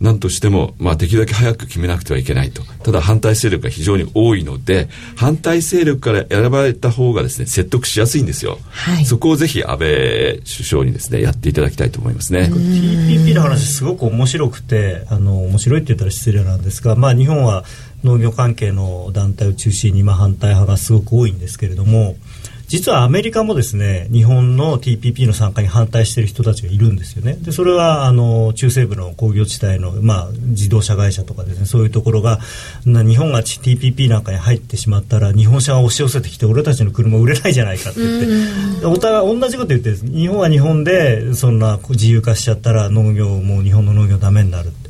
[0.00, 2.62] 何としても、まあ、できるだけ早く決めなくてはいけないと。
[2.82, 12.48] ただ反対勢力が非常に多いので反対勢力から選ばれた方がですね説得しやすいんですよ、はい、そこをぜひ安倍首相にですねやっていただきたいと思いますね。
[12.50, 17.64] TPP の話すごく面白くてあの面白いって言ったら失礼なんですが、まあ、日本は
[18.02, 22.16] 農業関係の団体を中心に、まあ、反対派がすごく多いんですけれども
[22.70, 27.34] 実はアメリカもですね日本の TPP の参加に反対している人たちがいるんですよね。
[27.34, 32.38] でそれはあの中西部の工業地帯の、まあ、自動車会社とかですねそういうところが
[32.86, 44.89] 日本が TPP なんかに入ってしまったら日本車が押し寄せてきて俺たちの車売れないじゃないかって言ってお互い同じこと言って日本は日本でそんな自由化しちゃったら農業も日本の農業ダメになるって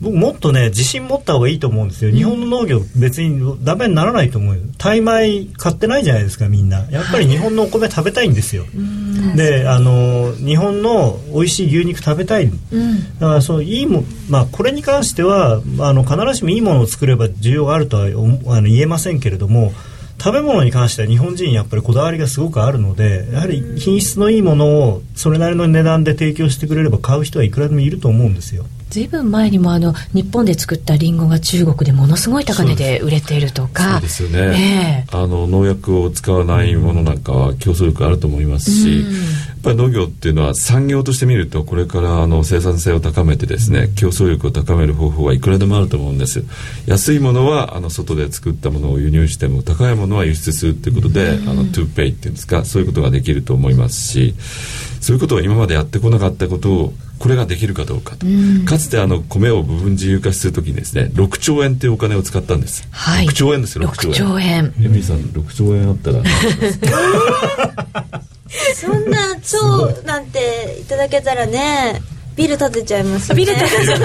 [0.00, 4.62] 僕もっとね自信持った方がいいと思うんですよ、日本の農業別にダメにならないと思うよ。
[4.78, 6.88] タイ米買ってないじゃないですかみんな。
[6.90, 19.72] やっぱり日本のお米食べたいんですよ、はい、であの日本の美味しい牛肉食べたい、うん、だからそういいもまあこれに関してはあの必ずしもいいものを作れば需要があるとはあの言えませんけれども
[20.18, 28.66] 食べ物に関しては日本人やっぱりこだわりがすごくあるのでやはり品質のいいものをそれなりの値段で提供してくれれば買う人はいくらでもいると思うんですよ。
[28.90, 33.94] ずいぶん前にもあの日本で作ったりんごが中国でものすごい高値で売れているとか。
[33.94, 39.20] そうですよね、えー、あの農薬を使わないものなんかは競争力あると思いますし、うん、や
[39.58, 46.44] っぱり農業っていうのは産業として見るとこれからあの生産性を高めてですね競争力を高める方法はいくらでもあると思うんです。
[46.86, 54.34] 安いものはあの外で作ったものを輸入しても高いものは輸出するっていうことで、うん、あのトゥーペイっていうんですかそういうことができると思いますし
[55.00, 64.72] そういうことを今までやってこなかったことをこれができるかどうかと、うん、かつてあの米を部分自由化するときにですね6兆円というお金を使ったんです、はい、6兆円ですよ6兆円。
[64.80, 66.22] エミさん6兆円あったら
[68.74, 72.00] そんな超なんていただけたらね
[72.36, 73.36] ビル建てちゃいますね。
[73.36, 74.00] ビル建てちゃう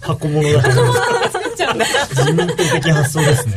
[0.00, 3.56] 箱物だ箱物作っちゃうんだ自民党的発想ですね。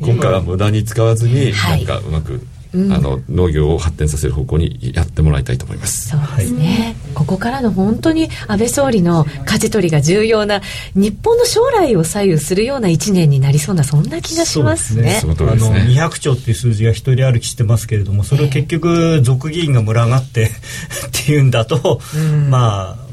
[0.00, 6.08] 今回は無駄に使わずに、なんかうまくうん、あの農業を発展させる方向にやってもらいたいと思います。
[6.08, 10.60] そうですね、はい、ここからの本当に安倍総理の舵取りが重要な
[10.94, 15.18] 日本の将来を左右するような1年になりそうなそんな気がしますね。
[15.20, 20.50] そ、ね、あの200兆っていう数字が一人歩きしてますけれどもそれを結局俗議員が群がって
[21.08, 23.06] っていうんだと、うん、まあ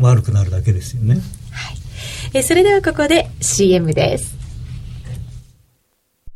[0.00, 1.14] 悪くなるだけですよね、
[1.50, 1.76] はい、
[2.34, 4.41] えそれではここで CM です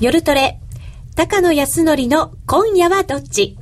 [0.00, 0.58] 夜トレ、
[1.14, 3.58] 高野康則の今夜はどっち？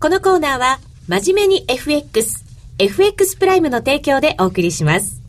[0.00, 2.44] このコーナーは真面目に FX、
[2.80, 5.22] FX プライムの提供でお送りします。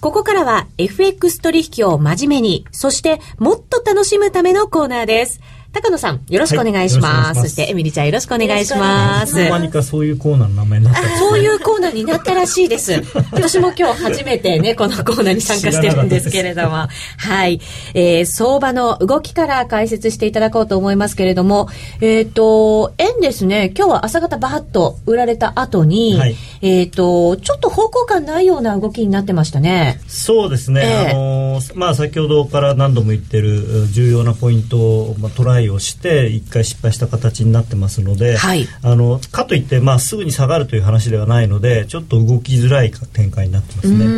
[0.00, 5.40] ここからは FX 取引を真面目に、そしてもっと楽しむためのコーナーです。
[5.76, 7.40] 高野さん、よろしくお願いします。
[7.40, 9.34] はい、そして、エミリちゃん、よろしくお願いします。
[9.50, 12.94] 何かそういうコーナーの名前になったそういうコーナーになったらしいです。
[13.30, 16.88] 私も今日初めてね、このコーナーに参加してるんですけれども。
[17.18, 17.60] はい。
[17.92, 21.68] えー、相場の動きから解説していただこうと思いますけれども、
[22.00, 30.00] えっ、ー、と、円ですね、今日は朝方バーッと売られた後に、はい、えっ、と、ちょっと方向感ないような動きになってましたね。
[30.08, 31.10] そうですね。
[31.10, 44.08] えー、あのまあ先ほどから何度も言ってる重要なポイントを、まあ、トライをして1回失敗した形になってますので、はい、あのかといって、まあ、すぐに下がるという話ではないのでちょっと動きづらい展開になってますね、う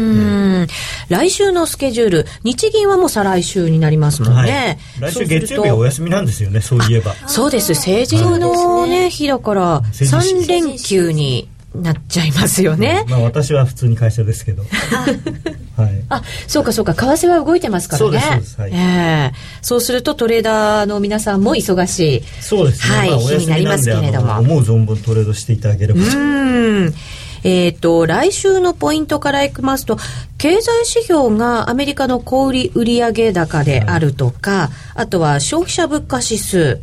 [0.64, 0.66] ん、
[1.08, 7.14] 来週のスケジュール日銀はもう再来週になりますもんね、はい、来週月曜日はお休みなんですよねそういえば。
[7.26, 7.74] そうです。
[7.74, 13.04] 成人のね、日だから3連休になっちゃいますよね。
[13.08, 14.64] まあ私は普通に会社ですけど。
[15.78, 16.02] はい。
[16.08, 18.42] あ、そうかそうか、為替は動いてますからね。
[18.44, 22.22] そうええー、そうするとトレーダーの皆さんも忙しい。
[22.40, 22.96] そうですね。
[22.96, 24.38] はい、まあ、日になりますけれども。
[24.38, 26.00] 思う存分トレードしていただければ。
[26.00, 26.94] うん。
[27.44, 29.96] えっ、ー、と、来週のポイントからいきますと、
[30.38, 34.70] 経済指標がアメリカの小売売上高であるとか、はい、
[35.02, 36.80] あとは消費者物価指数、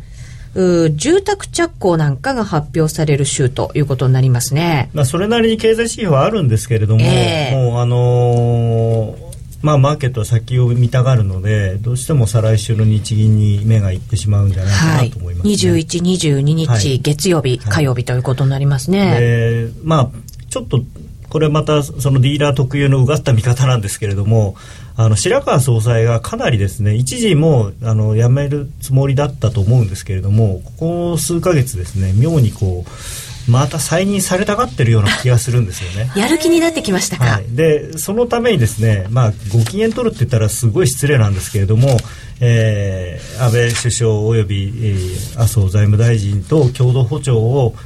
[0.96, 4.90] 住宅着工なんかが発表される週ということになりますね。
[4.94, 9.26] まあ、それなりに経済指標はあるんですけれども、えー、もうあのー
[9.62, 19.18] まあ、マーケットは先を見たがるのでどうしても再来週の日銀に目がいってしまうんじゃないかなと思います、ね、はい、21、22日、はい、月曜日、火曜日ということになりますね。
[19.18, 20.10] でまあ、
[20.50, 20.82] ちょっと
[21.28, 24.54] これまたそのディーラー特有のうがった見方なんですけれども
[24.98, 30.72] あの白川総裁がかなりですね一時もあの辞めるつもりだったと思うんですけれどもこ
[31.12, 36.10] こ数か月ですね妙にこうまた再任されたがってるような気がするんですよね。
[36.20, 37.24] やる気になってきましたか？
[37.26, 41.96] はい、でそのためにですね、まあご機嫌取るって言ったらすごい失礼なんですけれども、
[42.40, 47.76] えー、安倍首相および、えー、麻生財務大臣と共同歩調を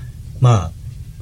[0.41, 0.80] まあ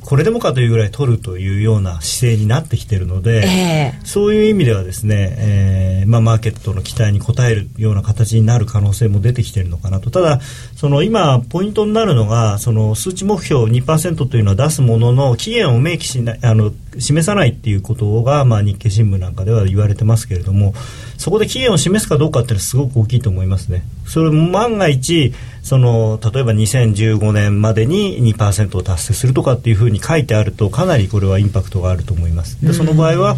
[0.08, 10.10] これでもかというぐらい取るというような姿勢になってきているので、えー、そういう意味ではですね、えーまあ、マーケットの期待に応えるような形になる可能性も出てきているのかなと。
[10.10, 10.40] ただ
[10.78, 16.70] その今ポイントになるのがその数値目標2%というのは出すものの期限を明記しないあの
[17.00, 20.74] 示さないっていうことが、まあ、日経新聞なんかでは言われてますけれども
[21.16, 23.82] そこで期限を示すかどうかっていうのはすごく大きいと思いますね。
[24.06, 32.64] それ万が一その例えば2015年までに2%を達成するとかっていうふうに書いてあるとかなりこれはインパクトがあると思います。
[32.64, 33.36] でその場合は、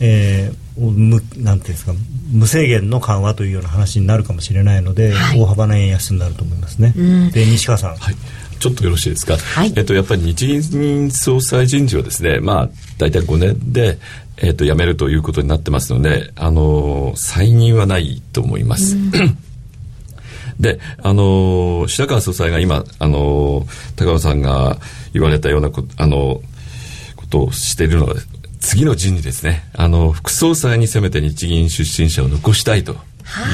[0.00, 1.92] えー、むなんていうんですか
[2.30, 6.92] 無制限の緩和というような話になるかもしれないので、はい、大幅な円安になると思いますね。
[7.32, 8.16] で西川さん、はい。
[8.58, 13.98] ちょっとよろしいですか、はい、えっと、やっぱり日銀総裁人事はですね、まあ、大体5年で、
[14.36, 18.96] えっと、辞めるということになってますので、あの、再任はないと思います。
[20.60, 23.66] で、あの、白川総裁が今、あの、
[23.96, 24.78] 高野さんが
[25.12, 26.40] 言われたようなこあの、
[27.16, 28.14] ことをしているのが、
[28.62, 29.64] 次の人事ですね。
[29.74, 32.96] あの、副総裁にせめて日銀出身者を残したいと。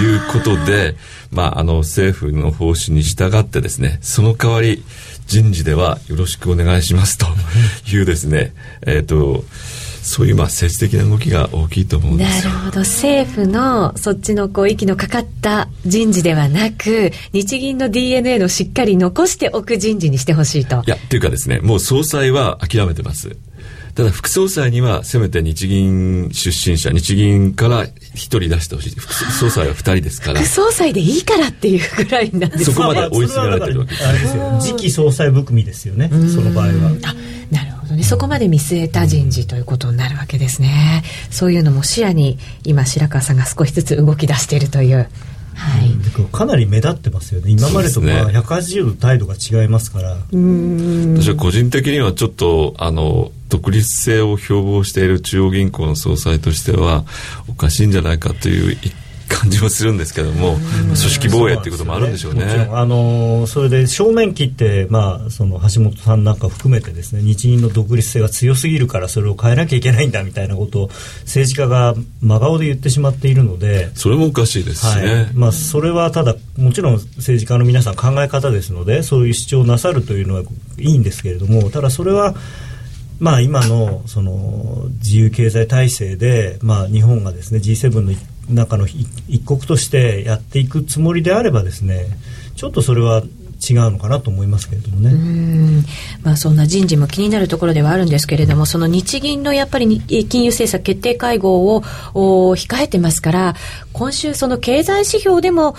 [0.03, 0.97] いうことで、
[1.31, 4.83] まあ、あの政府の方針に従ってですねその代わり
[5.27, 7.27] 人事ではよろしくお願いしますと
[7.87, 8.55] いうですね、
[8.87, 9.45] えっ、ー、と
[10.03, 23.37] そういうまあ政治的な動きが大きいと思うんですなるほど政府のそっちのこう息のかかった人事ではなく日銀の DNA のしっかり残しておく人事にしてほしいといやっていうかですねもう総裁は諦めてます
[23.99, 27.83] ただ副総裁にはせめて日銀出身者日銀から
[28.15, 28.95] 一人出してほしい。
[28.95, 30.41] 副総裁は二人ですから。
[30.41, 34.59] 副総裁でいいからっていうぐらいなんですそこまで追い詰められてるわけです,、あれですよ。
[34.61, 36.11] 次期総裁含みですよね。
[36.33, 36.73] その場合は。
[37.07, 37.15] あ
[37.53, 38.05] なるほどね。
[38.05, 41.03] そこまで見据えた人事ということになるわけですね。
[41.33, 45.09] そういうのも視野に今白川さんが少しずつ動き出しているという
[45.59, 45.91] はい、
[46.33, 47.51] かなり目立ってますよね。
[47.51, 50.17] 今までとまあ180度態度が違いますから。
[50.17, 57.05] 私は個人的にはちょっとあの独立性を標榜している中央銀行の総裁としては
[57.49, 58.95] おかしいんじゃないかという一
[59.29, 62.47] 感じもするんですけども、組織防衛っていうこともあるんでしょうね。
[62.47, 62.69] ね。
[62.73, 70.89] あのそれで正面切って、まあ、その橋本さんなんか含めてですね日銀の独立性が強すぎるからそれを変えなきゃいけないんだみたいなことを
[71.23, 80.43] 政治家が真顔で言ってしまっているのでそれもおかしいですね、はい、まあ、それはただもちろん政治家の皆さん考え方ですのでそういう主張をなさるというのは
[80.79, 82.35] いいんですけれどもただそれは
[83.21, 88.13] まあ、今のその自由経済体制で、まあ、日本がですね G7 の
[88.49, 92.07] 中の一国としてやっていくつもりであればですね
[92.57, 93.23] ちょっとそれは
[93.59, 95.85] 違うのかなと思いますけれどもね。
[96.23, 101.83] まあ、そんな人事も気になるところではあるんですけれども、その日銀のやっぱり金融政策決定会合を
[102.57, 103.55] 控えてますから、
[103.93, 105.75] 今週その経済指標でも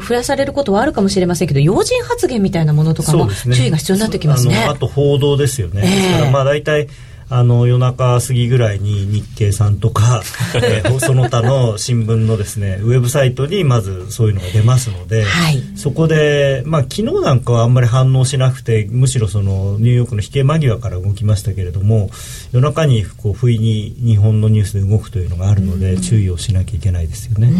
[0.00, 4.64] 振らされることはあるかもしれませんけど、要人発言みたいなものとかも注意が必要になってきますね。
[4.66, 5.82] ああと報道ですよね。
[5.84, 6.88] えー、からまあ大体
[7.34, 10.22] あの夜中過ぎぐらいに日経さんとか、
[10.62, 22.10] えー、その他の新聞のですねウェブサイトにまずそういうのが出ますので、はい、そこで、まあ、昨日なんかはあんまり反応しなくてむしろそのニューヨークの引け間際から動きましたけれども
[22.52, 27.50] 夜中にこう不意に日本のニュースで動くというのがあるので、注意をしなきゃいけないですよね。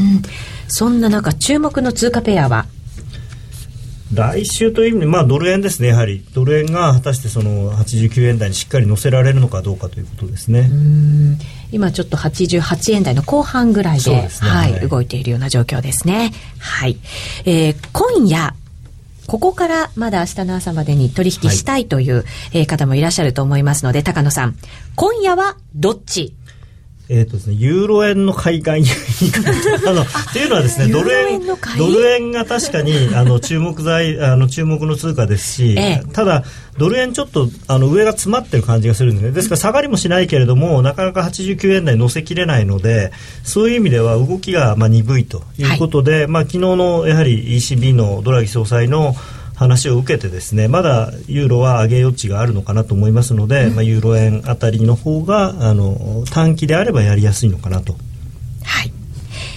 [0.68, 2.66] そんな中注目の通貨ペアは
[4.14, 10.70] 来週という意味で、まあ、ドル円ですね、やはりドル円が果たしてその89円台にしっかり乗せられるのかどうかということですね。
[11.70, 16.32] 今ちょっと88円台の後半ぐらいで、ね、はい、はい、動いているような状況ですね。
[16.58, 16.98] はい。
[17.46, 18.54] えー、今夜、
[19.26, 24.56] ここからまだ明日の朝までに取引したいという、はい、えー、方もいらっしゃると思いますので、高野さん、
[24.94, 26.34] 今夜はどっち？
[27.08, 28.86] えーとですね、ユーロ円の買い替えに
[29.86, 36.44] あのっていうのはですねドル円ドル円が確かにあの注目材あの注目の通貨ですし、ええ、ただ
[36.78, 49.14] ドル円ちょっとあの上が詰まってる感じがするんで、ね、ですから下がりもしないけれどもなかなか89円台乗せきれないのでそういう意味では動きがまあ鈍いということで、はい、まあ昨日のやはり ECB のドラギ総裁の
[49.54, 57.96] 話を受けてですねまだユーロは上げ余地があるのかなと思いますので、うん、まあ、ユーロ円あたりの方があの短期であればやりやすいのかなと。
[58.64, 58.92] はい。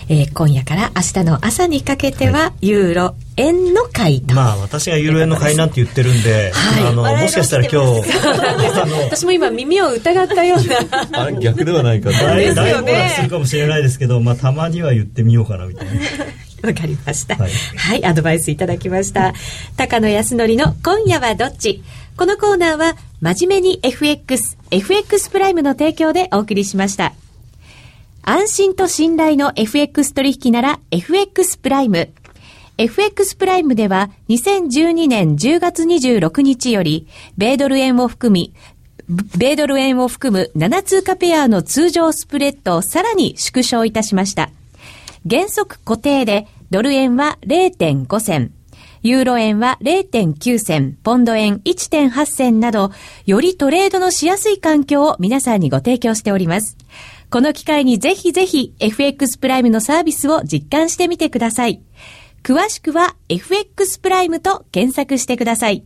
[0.08, 4.36] えー、今夜から明日の朝にかけては、ユーロ円の買いと。
[4.36, 8.08] まあ私がユーロ円の買いなんて言ってるんで、はい、あのもしかしたら今日
[9.06, 11.24] 私も今耳を疑ったような。
[11.24, 15.94] あ逆ではないか大大暴落するかもしれないですけど、まあ、たまには言ってみようかなみたいな。
[16.66, 17.52] わかりました、はい。
[17.52, 19.34] はい、アドバイスいただきました。
[19.78, 21.84] 高野康則の今夜はどっち？
[22.18, 27.14] このコーナーは、真面目に FX、FX プライムの提供でお送りしました。
[28.24, 32.10] 安心と信頼の FX 取引なら FX プライム。
[32.78, 37.08] FX プライムでは2012年10月26日より、
[37.38, 38.54] 米ドル円を含み、
[39.38, 44.50] 米ドル円を含む7通貨ペアの通常スプレッドをさらに縮小いたしました。
[45.30, 48.52] 原則固定でドル円は0.5銭、
[49.06, 52.92] ユーロ円は0.9銭、ポンド円1.8銭など、
[53.28, 56.76] よりトレードのしやすい環境を皆さんにご提供しております。
[57.30, 61.84] この機会にぜひぜひ FX プライムのサービスを実感してみてください。
[62.44, 65.86] 詳しくは FX プライムと検索してください。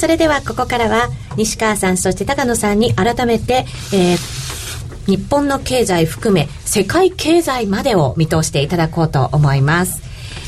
[0.00, 4.16] それではここからは西川さん、そして高野さんに改めて、えー、
[5.04, 10.00] 日本の経済含め世界経済までを見通していただこうと思います。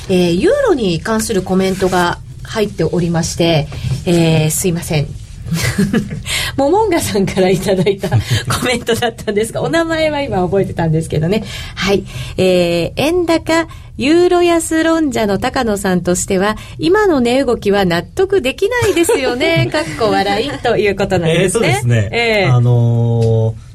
[0.08, 3.68] えー、ユーロに関するコメントが入っておりまして、
[4.06, 5.06] えー、すいません。
[6.56, 8.08] モモンガさんからいただいた
[8.48, 11.44] コメントだったんですが、お名前は今覚えてたんですけどね。
[11.74, 12.04] はい。
[12.36, 19.68] えー、円高、ユーロ安論者の高野さんとしては、今の値動きは納得できないですよね。
[19.72, 21.42] かっこ笑いということなんですね。
[21.42, 22.08] えー、そうですね。
[22.12, 23.72] えー、あのー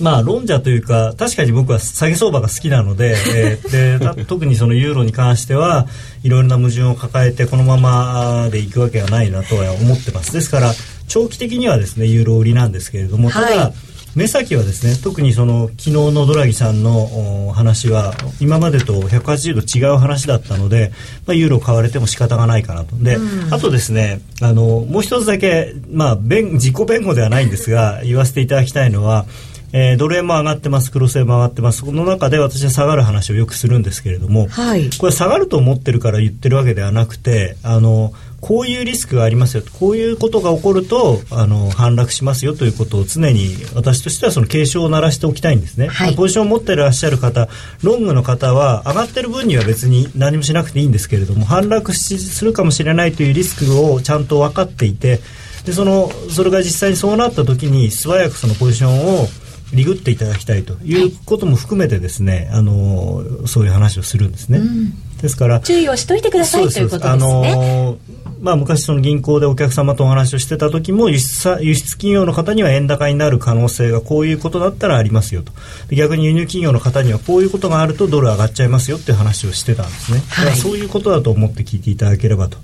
[0.00, 5.86] まあ論者というか確かに僕は下げ相場が好きなので,、えー、で 特にそのユーロに関しては
[6.22, 10.72] いろいろな矛盾を抱えてこのままでいくわけはないなとは思ってますですから
[11.08, 13.74] 長期的にはですねユーロ売りなんですけれどもただ、はい
[14.18, 20.90] 目先はですね特にその昨日のドラギさんの話は今までと180度違う話だったので、
[21.26, 22.96] まあ、ユーロ買われても仕方がないかなと。
[22.96, 29.26] で、うん、あとですねあのもう一つだけ、まあ、弁自己弁護ではないんですが言わせていただきたいのは
[29.72, 31.84] えー、ドル円も上がってますクロス円も上がってます。
[31.84, 47.48] この中で私は下がる話をよくするんですけれども、はい、これ下がると思ってるから言ってるわけではなくてあのこういうリスクがありますよこういうことが起こるとあの反落しますよということを常に私としてはその警鐘を鳴らしておきたいんですね、はい、ポジションを持っていらっしゃる方
[47.82, 55.20] ロングの方は上がってる分には別に何もしなくていいんですけれども反落するかもしれないというリスクをちゃんと分かっていて
[55.66, 59.26] でそのそれが実際にそうなった時に素早くそのポジションを
[59.72, 64.58] リグっていただきたいということも含めてですね、あのそういう話をするんですね。
[64.58, 67.52] うん、ですから注意をしといてくださいということですね。
[67.52, 67.98] あの
[68.40, 75.52] まあ、昔その銀行でお客様とお話をしてた時も輸出輸出企業の方には円高になる可能性がこういうことだったらありますよと。
[75.94, 82.58] 逆に輸入企業の方にはこういうことがあるとドル上がっちゃいますよっていう話をしてたんですね、はい、そういうことだと思って聞いていただければと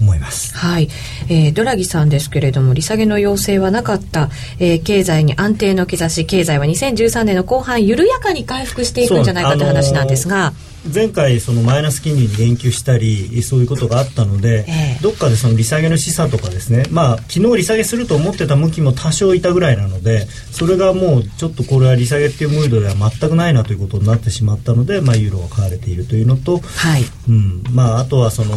[0.00, 0.56] 思います。
[0.56, 0.88] はい、
[1.28, 10.54] えー、ドラギさんですけれども利下げの要請はなかった、えー、経済に安定の兆し経済は2013年の後半緩やかに回復していくんじゃないかという話なんですが。
[10.92, 16.84] 前回そのマイナス金利に言及したりそういうことがあったので、えー、どっかでその利下げの示唆とかですね。
[16.90, 27.02] まあ昨日利下げすると思ってた向きも多少いたぐらいなのでそれがもうちょっとこれは利下げっていうムードでは全くないなということになってしまったので、まあ、ユーロが買われているというのと、はい。
[27.28, 27.62] うん。
[27.72, 28.54] まあ、あとはその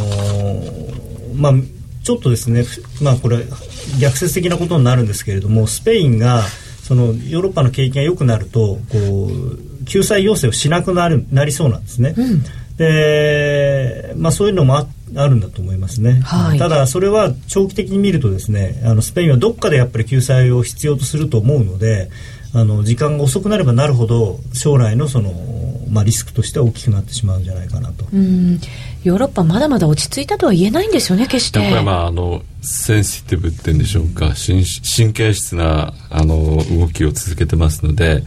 [1.35, 1.53] まあ、
[2.03, 2.63] ちょっとですね、
[3.01, 3.45] まあ、これ
[3.99, 6.43] 逆説的なことになるんですけれどもスペインが
[6.83, 12.13] そのヨーロッパの景気が良くなるとこう救済要請をしなくなるなりそうなんですね。
[12.17, 12.43] うん、
[12.77, 22.09] で、まあ、そういうのもああるんだと思いますね、はい、ただそれは長期的に見るとですねあのスペインはどっかでやっぱり救済を必要とすると思うので
[22.53, 25.31] あの時間が遅くなればなるほど将来のその、
[25.89, 28.05] まあ、リスクとしては大きくなってしまうんじゃないかなと。
[29.03, 31.59] ヨーロッパまだまだ落ち着いたとは言えないんですよね決して。
[31.59, 34.33] やっぱりまああのセンシティブっていうんでしょうか。
[34.33, 38.23] 神神経質なあの動きを続けてますので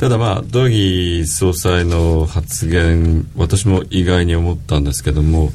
[0.00, 5.50] ただまあドギ総裁の発言私も意外に思ったんですけども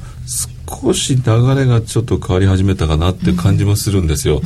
[0.69, 4.41] 少し流れがちょっと変わり始めたかなって感じもするんですよ。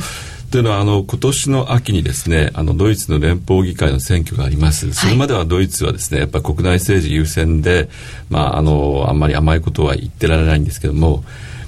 [0.50, 4.90] というのはあの今年の秋にですねあのドイツの連邦議会の選挙があります。
[4.94, 7.90] それまではドイツはですねやっぱり国内政治優先で、
[8.30, 11.24] まあ、あのあんまり甘いことは言ってられないんですけども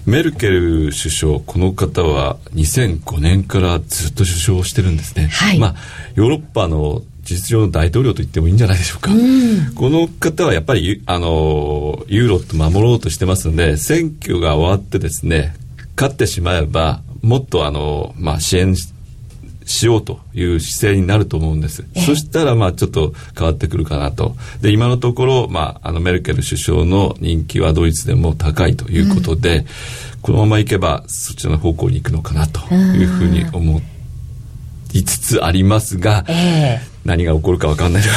[0.06, 5.74] メルケル首相この方は2005年からずっと首相をしてるんですね、はい、まあ、
[6.14, 7.02] ヨーロッパの
[7.32, 15.54] 事実上の大統領と言ってもいいんじゃないでしょうか、うん、この方はやっぱりあのユーロと守ろうとしてますので選挙が終わってですね
[15.96, 18.74] 勝ってしまえばもっとあの、まあ、支援
[19.64, 21.84] しようという姿勢になると思うんです。
[22.04, 24.34] そしたら、まあ、ちょっと変わってくるかなと。
[24.60, 29.66] で、今のところ、まあ、あの、メルケル首相の人気はドイツでも高いということで、うん、
[30.20, 33.80] このままいけば、そちらの方向に行くのかなというふうに思
[34.92, 38.08] いつつありますが、えー何が起こるか分かんないの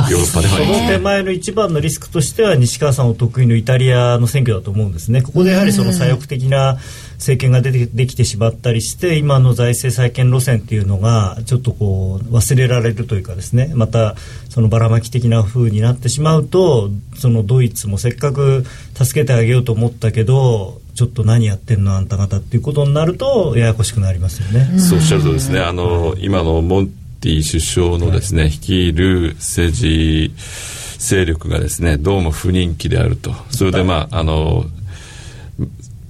[0.00, 0.56] がヨーロッパでは。
[0.56, 5.22] その手前の一番のリスクとしては西川さんお得意のイタリアの選挙だと思うんですね。
[5.22, 6.78] ここでやはりその左翼的な
[7.14, 13.72] 政権が出てできてしまったりして今の財政再建路線っていうのがちょっとこう忘れられるというかですね。
[13.74, 14.14] また
[14.48, 18.64] そのばらまき的な風になってしまうとそのドイツもせっかく
[18.94, 24.78] 助けてあげようと思ったけどちょっと何やってんのあんた方っていうことになるとややこしくなりますよね。
[24.78, 25.60] そうおっしゃるとですね。
[25.60, 30.32] あの今のモンティ首相のですね、率いる政治
[30.98, 34.64] 勢力がですねどうも不人気であるとそれでまああの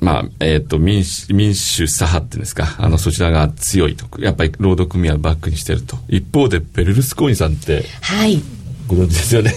[0.01, 4.07] まあ、えっ、ー、と、民主、民主左派っていうんですか、あの、そちらが強いと。
[4.21, 5.97] やっぱり労働組合をバックにしてると。
[6.09, 8.41] 一方で、ベルルスコーニさんって、はい。
[8.87, 9.55] ご存知ですよね。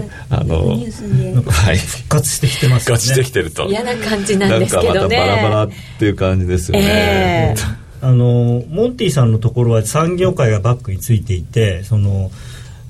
[0.30, 3.66] あの、はい、復活してきてます、ね、復活してきてると。
[3.68, 4.94] 嫌な感じなんですけどね。
[4.94, 6.86] なんかまたバラバラっていう感じですよね。
[6.86, 12.30] えー、あの、モンティさんのところは産業界がバックについていて、その、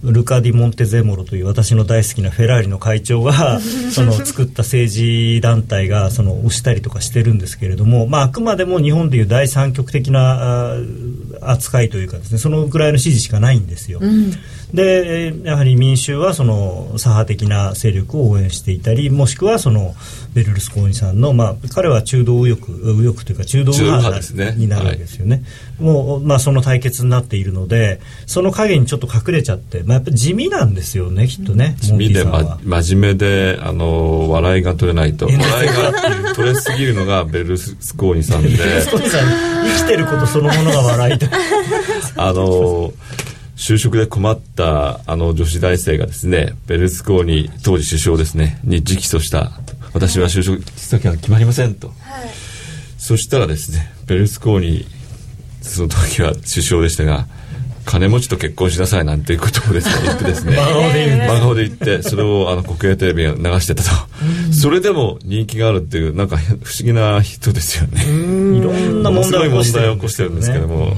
[0.03, 3.59] ルカ・ディ・モンテゼモロという私の大好きなフェラーリの会長が
[3.91, 10.77] その作った政治団体がその押したりとかしてるんですけれども、まあ、あくまでも日本でいう第三極的な
[11.41, 14.01] 扱いというかですねそのぐらいの支持しかないんですよ。
[14.03, 14.33] うん
[14.75, 19.95] でやはり民衆はその左派的な勢力を応援していたりもしくはその
[20.35, 25.45] ベルルスコーニさんの、まあ、彼は中道右翼右翼というか中道右派になるわけですよね、
[25.79, 35.27] はい、もう、まあ、その対決になっているのでその影にちょっと隠れちゃって、まあ、やっぱり地味なんですよねきっとね地味で、ま、真面目であの笑いが取れないと。
[35.27, 38.49] 笑いが取れすぎるのがベルルスコーニさんで。
[38.49, 39.29] ベルルスコーニさん
[39.65, 41.27] 生きてることそのものが笑いと。
[42.17, 42.93] あの
[43.57, 49.53] 就職で困ったあの女子大生がですねベルスコーニ当時首相ですねに直訴した。
[49.93, 51.97] 私は就職先が決まりませんと、はい、
[52.99, 54.87] そしたらですねベルスコーニ
[55.63, 57.27] その時は首相でしたが
[57.85, 62.03] 金持ちと結婚しなさいなんていうことをですね 言ってですね真顔で言って。
[62.03, 63.91] それをあの国営テレビが流してたと、
[64.53, 68.03] それでも人気があるっていうなんか不思議な人ですよね。
[68.03, 68.07] い
[68.63, 69.57] ろんな問題を起
[70.01, 70.97] こしてるんですけども。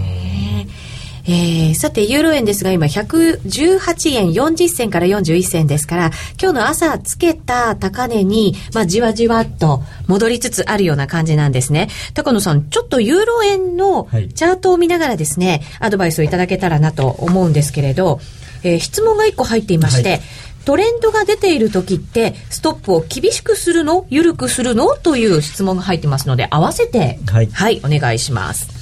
[1.29, 6.11] えー、さて、ユーロ円ですが、今、118円40銭から41銭ですから、
[6.41, 11.89] 今日の朝つけた高値に、まあ、じわじわっと戻りつつあるような感じなんですね。
[12.15, 18.21] 高野さん、ちょっとユーロ円のチャートを見ながらですね、はい、アドバイスをいただけたらなと思うんですけれど、
[18.63, 20.21] えー、質問が1個入っていまして、はい。
[20.65, 24.05] トレンドが出ている時って、ストップを厳しくするの？
[24.11, 24.97] 緩くするの？
[24.97, 28.76] という質問が入ってますので、合わせて、はい、はい、お願いします。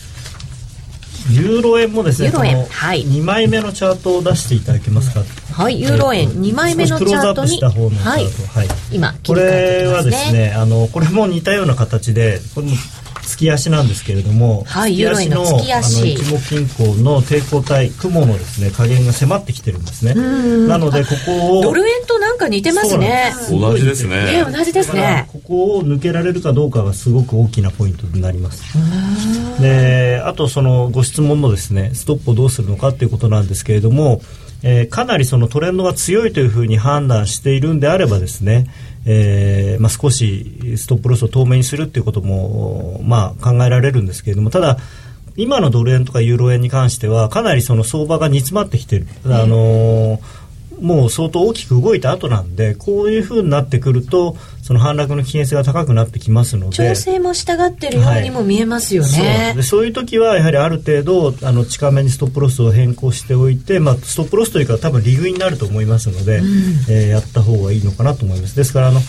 [1.30, 5.22] ユーロ円もですね、はい、2枚目のチャートを出していただけますか？
[5.52, 6.28] はい、ユーロ円。
[6.28, 12.72] 2枚目のチャートに、はい、はい、今これはですね、あのこれも似たような形で、これも
[13.24, 16.00] 月足なんですけれども、はい、月足の月足。
[16.00, 20.14] の一目均衡の抵抗体雲のですね加減が迫ってきてるんですね。
[20.68, 23.32] なのでここをドル円となんか似てますね。
[23.50, 24.44] 同じですね。
[24.50, 25.28] 同じですね。
[25.32, 28.62] ここを抜けられるかどうかがすごく大きなポイントになります。
[29.60, 34.20] であとそのご質問のですねストップをどうするのかっていうことなんですけれども
[34.66, 38.66] えー、かなりそのトレンドが強いというふうに判断しているんであればですね、
[39.06, 44.78] えーまあ、少しストップロスを透明にするということも、まあ、考えられるんですけれどもただ
[45.36, 50.20] 今のドル円とかユーロ円に関してはかなりその相場が煮詰まってきてる、あのー、
[50.80, 56.76] もう相当大きく動いた後なんでこういうふうになってくるとその反落の危険性が高くなってきますので。
[56.76, 59.62] 調整も従ってるようにも見えますよね、はい、そう。
[59.62, 66.46] そういう時はやはりある程度あの近めにストップロスを変更しておいて、まあ、ストップロスというか多分利食いになると思いますので、うん、
[66.88, 68.56] えー、やった方がいいのかなと思います。
[68.56, 69.00] ですからあの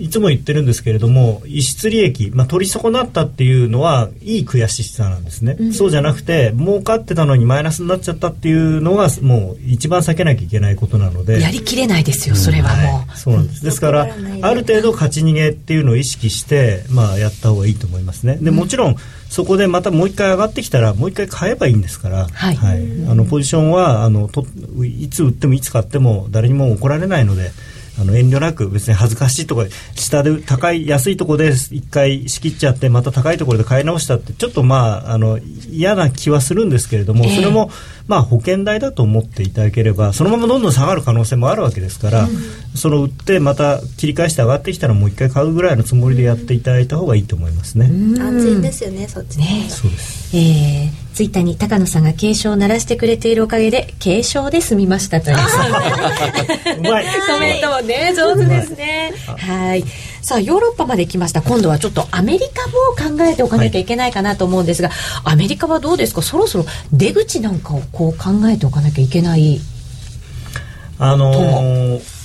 [0.00, 11.40] いつも言ってるんですけれども逸失利益、まあ、取り損なったっていうのはいい悔しさなんですね、うん、そうじゃなくて儲かってたのにマイナスになっちゃったっていうのがもう一番避けなきゃいけないことなので。
[11.40, 13.64] やりきれないですよ、それはもう、はい、そうなんです。
[13.64, 14.02] ですから
[14.42, 18.38] ある程度勝ち逃げっていうのを意識して、まあ、やった方がいいと思いますね。
[18.40, 18.96] でもちろん
[19.28, 22.78] そこでまたもう一回上がってきたらもう一回買えばいいんですから、はい、はい、
[23.08, 24.44] あのポジションはあのと
[24.84, 27.52] いつ売ってもいつ買っても誰にも怒られないので。
[28.00, 35.38] あの遠慮なく別に恥ずかしいところ下で高い安いところで一回仕切っちゃってまた高いところで買い直したってちょっとまああの
[35.70, 37.70] 嫌な気はするんですけれども、それも
[38.08, 42.30] まあ保険代だと思っていただければそのままどんどん下がる可能性もあるわけですから、うん、
[42.74, 47.86] その売ってまた切り返して上がってきたらもう一回買うぐらいのつもりでやっていただいた方がいいと思いますね。
[48.20, 49.66] 安全ですよねそっちね。
[49.68, 50.36] そうです。
[50.36, 55.36] えーツイッターに高野さんが警鐘を鳴らしてくれているおかげで警鐘で済みましたという。
[55.36, 59.12] うま いコメントもね上手ですね。
[59.36, 59.84] はい。
[60.22, 61.42] さあヨーロッパまで来ました。
[61.42, 66.22] 今度はちょっとアメリカも考えておかなきゃいけないかなと思うんですが、はい、アメリカはどうですか？
[66.22, 69.60] そろそろ出口なんかをこう考えておかなきゃいけない。
[70.98, 72.19] あのー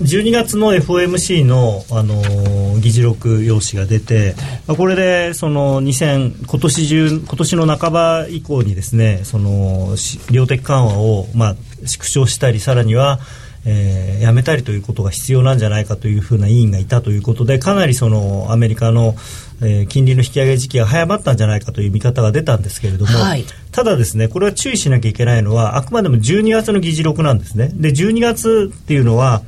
[0.00, 4.36] 12月の FOMC の、あのー、議事録用紙が出て、
[4.68, 9.96] まあ、これでその2000今年中今年の半ば以降にですねその
[10.30, 13.18] 量的緩和を、まあ、縮小したりさらには、
[13.66, 19.16] えー、やめたりということが必要なんじゃないかというふうな委員がいたということでかなりそのアメリカの、
[19.60, 27.72] えー、金利の引き上げ時期が早まったんじゃないかという見方が出たんですけれども、はい、ただですねこれは注意しなきゃいけないのはあくまでも12月の議事録なんですね。
[27.74, 29.42] で12月っていうのは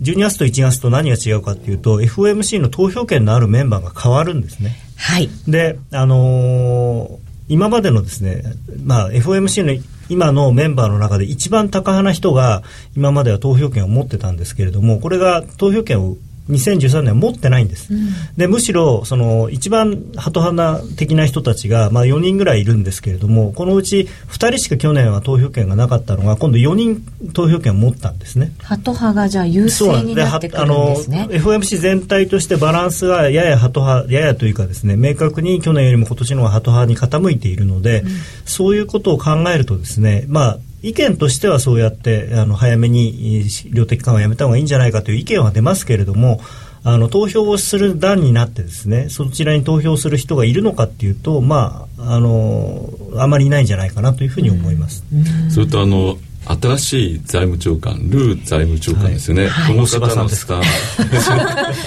[0.00, 4.76] 12月と1月と何が違うかというと FOMC の投票権のあるメンバーが変わるんですね。
[4.96, 7.18] はい、で、あのー、
[7.48, 8.42] 今までのですね、
[8.84, 12.62] まあ、FOMC の今のメンバーの中で一番高派な人が
[12.96, 16.16] 今までは投票権を持ってたんですけれどもこれが投票権を
[16.48, 28.52] 2013年は持ってないんです、うん、でむしろその一番ハト派的な人たちが、まあ、4人ぐらいいるんですけれどもこのうち2人しか去年は投票権がなかったのが今度4人投票権を持ったんですね。
[28.62, 31.28] ハト派がじゃあ優勢になってくるんですね。
[31.30, 38.08] FOMC 全体としてバランスがややハト派ややというかですね明確に去年よりも今年の方がハト派に傾いているので、うん、
[38.44, 46.40] そういうことを考えるとですねまあ意見としてはそうやってあの早めに量的緩和をやめた方がいいんじゃないかという意見は出ますけれども
[46.84, 55.04] あの投票をする段になってですねそちらに投票する人がいるのかっていうとまああのあまりいないんじゃないかなというふうに思います。
[55.50, 56.16] それとあの
[56.46, 60.62] 新しい財務長官ルー財務長官ですよね、はい、この方のスター。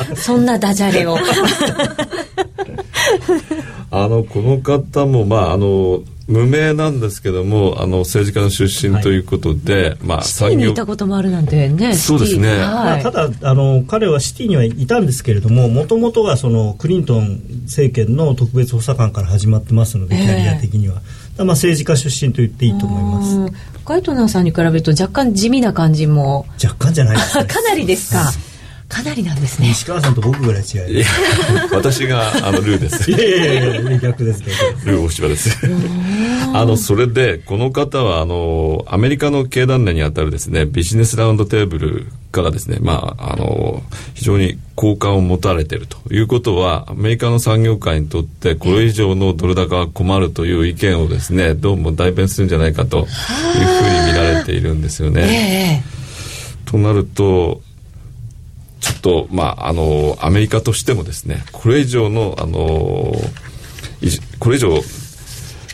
[0.16, 1.18] そんなダジャレを。
[3.94, 6.02] あのこの方もまああの
[6.32, 12.60] 無名なんですけどもあの政治家の出身ということで、はい、まあシティにいたこともあるなんてねそうですね、はい。
[12.60, 21.02] まあ、ただあの彼はシティにはいたんですけれどももともとはそのクリントン政権の特別補佐官から始まってますので、キャリア的には。
[21.38, 23.82] まあ、政治家出身と言っていいと思います。
[23.86, 26.46] ガイトナーさんに比べると若干地味な感じも。
[26.62, 28.32] 若干じゃないです、ね、 かなりですか
[28.92, 29.70] かなりなんですね。
[29.70, 31.06] 西川さんと僕ぐらい違いいや
[31.72, 33.10] 私があのルーです。
[33.12, 34.44] いやいやいや逆です。
[34.44, 34.52] け
[34.86, 35.58] どルー大柴です。
[36.54, 43.82] あのそれでこの方はあのアメリカの経団連にあたるですねビジネスラウンドテーブルからですねまああの
[44.14, 55.84] 非常に好感を持たれているということはアメリカの産業界にとってこれ以上のドル高は困るという意見をですねどうも代弁するんじゃないかというふうに見られているんですよね。
[56.66, 57.62] となると
[58.82, 63.14] ちょっと、まあ、あの、アメリカとしてもですね、これ以上の、あの、
[64.40, 64.82] これ以上、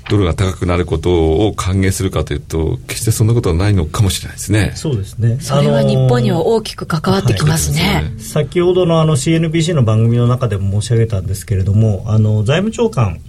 [0.10, 4.72] ドルが高くなることを歓迎するかというと決してそんなことはないのかもしれないですね。
[4.76, 5.38] そうですね。
[5.41, 7.82] それは日本には大きく関わってきますね。
[7.82, 13.20] はい、先ほどのあの CNBC の番組の中でも申し上げたんですけれども、あの財務長官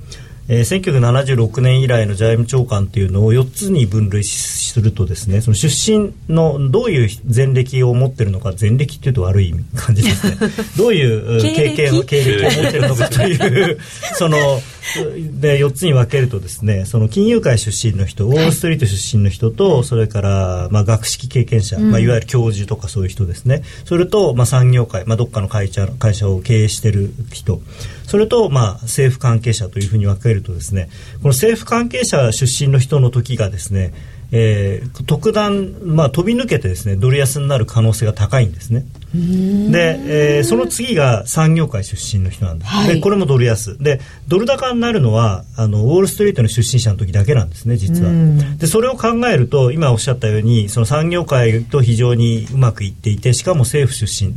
[0.48, 10.36] えー、1976年以来の財務長官っていうのを4つに分類するとですねその出身のどういう前歴を持ってるのか前歴っていうと悪い感じですね。
[10.76, 13.78] どういう経験経歴を持ってるのかという
[14.16, 14.60] その
[15.40, 23.62] で4つに分けるとですねその金融界出身の人ウォール・ストリート出身の人と、それから、まあ、学識経験者、うん、まあ、いわゆる教授とかそういう人ですね。
[23.84, 27.60] それと、まあ、産業界、まあ、どっかの会社会社を経営してる人。
[28.06, 30.88] それと、まあ、政府関係者というふうに分けるとですね
[31.22, 33.92] この政府関係者出身の人の時がですね
[34.30, 38.84] えー、特段、まあ、飛び抜けてですねドル安になる可能性が高いんですね。
[39.14, 43.78] で、えー、その次が産業界出身の人なんです、はい、でこれもドル安。
[43.78, 48.10] でドル高になるのはあのウォール・ストリートの出身者の時だけなんですね実は。
[48.58, 54.34] でそれを考えると今おっしゃったようにその産業界と非常にうまくいっていてしかも政府出身。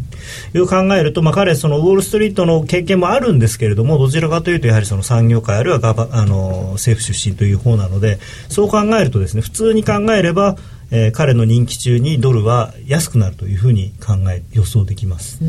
[0.54, 8.20] いう考えると、まあ、彼そのウォール・ストリートの経験もあるんですけれどもどちらかというとやはりその産業界あるいはガバあの政府出身という方なので
[8.50, 10.56] そう考えるとですね普通に考えれば
[10.92, 15.40] えー、彼の任期中にドルは安くなるというふうに考え予想できます。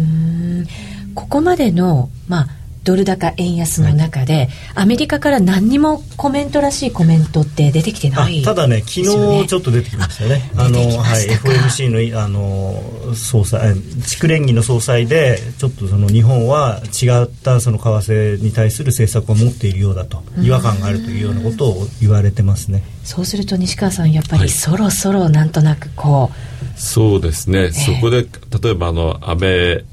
[1.14, 2.48] ここまでの、まあ、
[2.84, 10.50] ドル高円安の中で、はい、アメリカから何にもコメントらしいコメントって出てきてない、ね、ただね昨日ちょっと出てきましたね。
[10.56, 13.74] あのはい FOMC のあの総裁
[14.06, 22.82] 地区連議の総裁でちょっとその日本は違ったその為替に対する政策を持っているようだと違和感があるというようなことを言われてますね。
[23.04, 28.22] そうすると西川さんやっぱりそろそろなんとなくこう、はい、そうですね、えー、そこで
[28.62, 29.84] 例えばあの安倍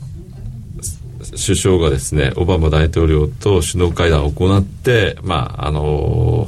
[1.32, 6.48] 首相がですねオバマ大統領と首脳会談を行って、まああの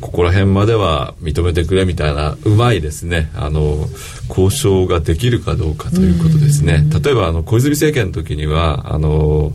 [0.00, 3.86] ここら辺までは認めてくれみたいなうまいですねあの
[4.28, 6.84] 交渉ができるかどうかということですね。
[7.02, 9.52] 例えばあの小泉政権の時にはあの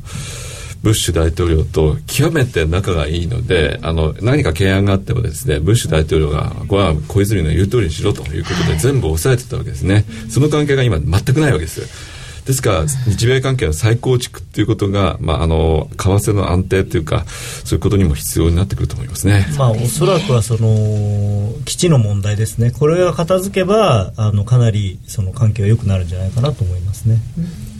[0.84, 10.06] ブッシュ大統領と極めて仲がいいのであの何か懸案があってもですねブッシュ大統領がこれは小泉の言う通りにしろということで全部抑えてたわけですね。
[10.30, 12.14] その関係が今全くないわけです。
[12.46, 17.26] ですから日米関係の再構築っていうことが、まあ、あの為替の安定というか
[17.64, 19.48] そういうことにも必要になってくると思いますね。
[19.58, 27.18] まあ、おそらくはその基地の問題ですねこれが片付けばあのかなりその関係は良くなるんじゃないかなと思いますね。
[27.38, 27.75] うん、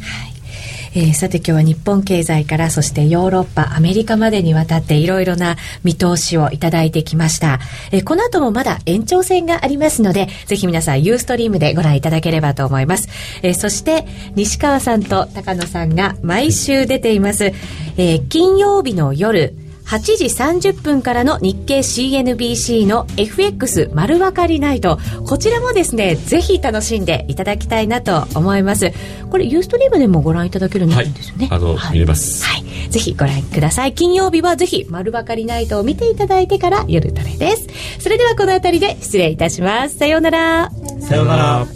[0.96, 7.60] えー、さて今日は日本経済からそしてヨーロッパアメリカまでにわたっていろいろな見通しをいただいてきました、
[7.92, 13.10] えー、この後もまだ延長戦がありますのでぜひ皆さんユーストリームでご覧いただければと思います、
[13.44, 19.54] えー、そして西川さんと高野さんが毎週出ています、えー、金曜日の夜
[19.86, 24.98] 8時30分からの日経 CNBC の FX 丸分かりナイト。
[25.28, 28.92] こちらもですね、ぜひ楽しんでいただきたいなと思います。
[29.30, 31.48] これ、ユーストリームでもご覧いただけるんですよね？
[31.48, 32.44] はい、あの、はい、見れます。
[32.44, 32.64] はい。
[32.90, 33.94] ぜひご覧ください。
[33.94, 37.68] 金曜日はぜひ丸分かりナイトを見ていただいてから夜トレです。
[38.00, 39.98] それではこの辺りで失礼いたします。
[39.98, 40.72] さようなら。
[41.00, 41.68] さようなら。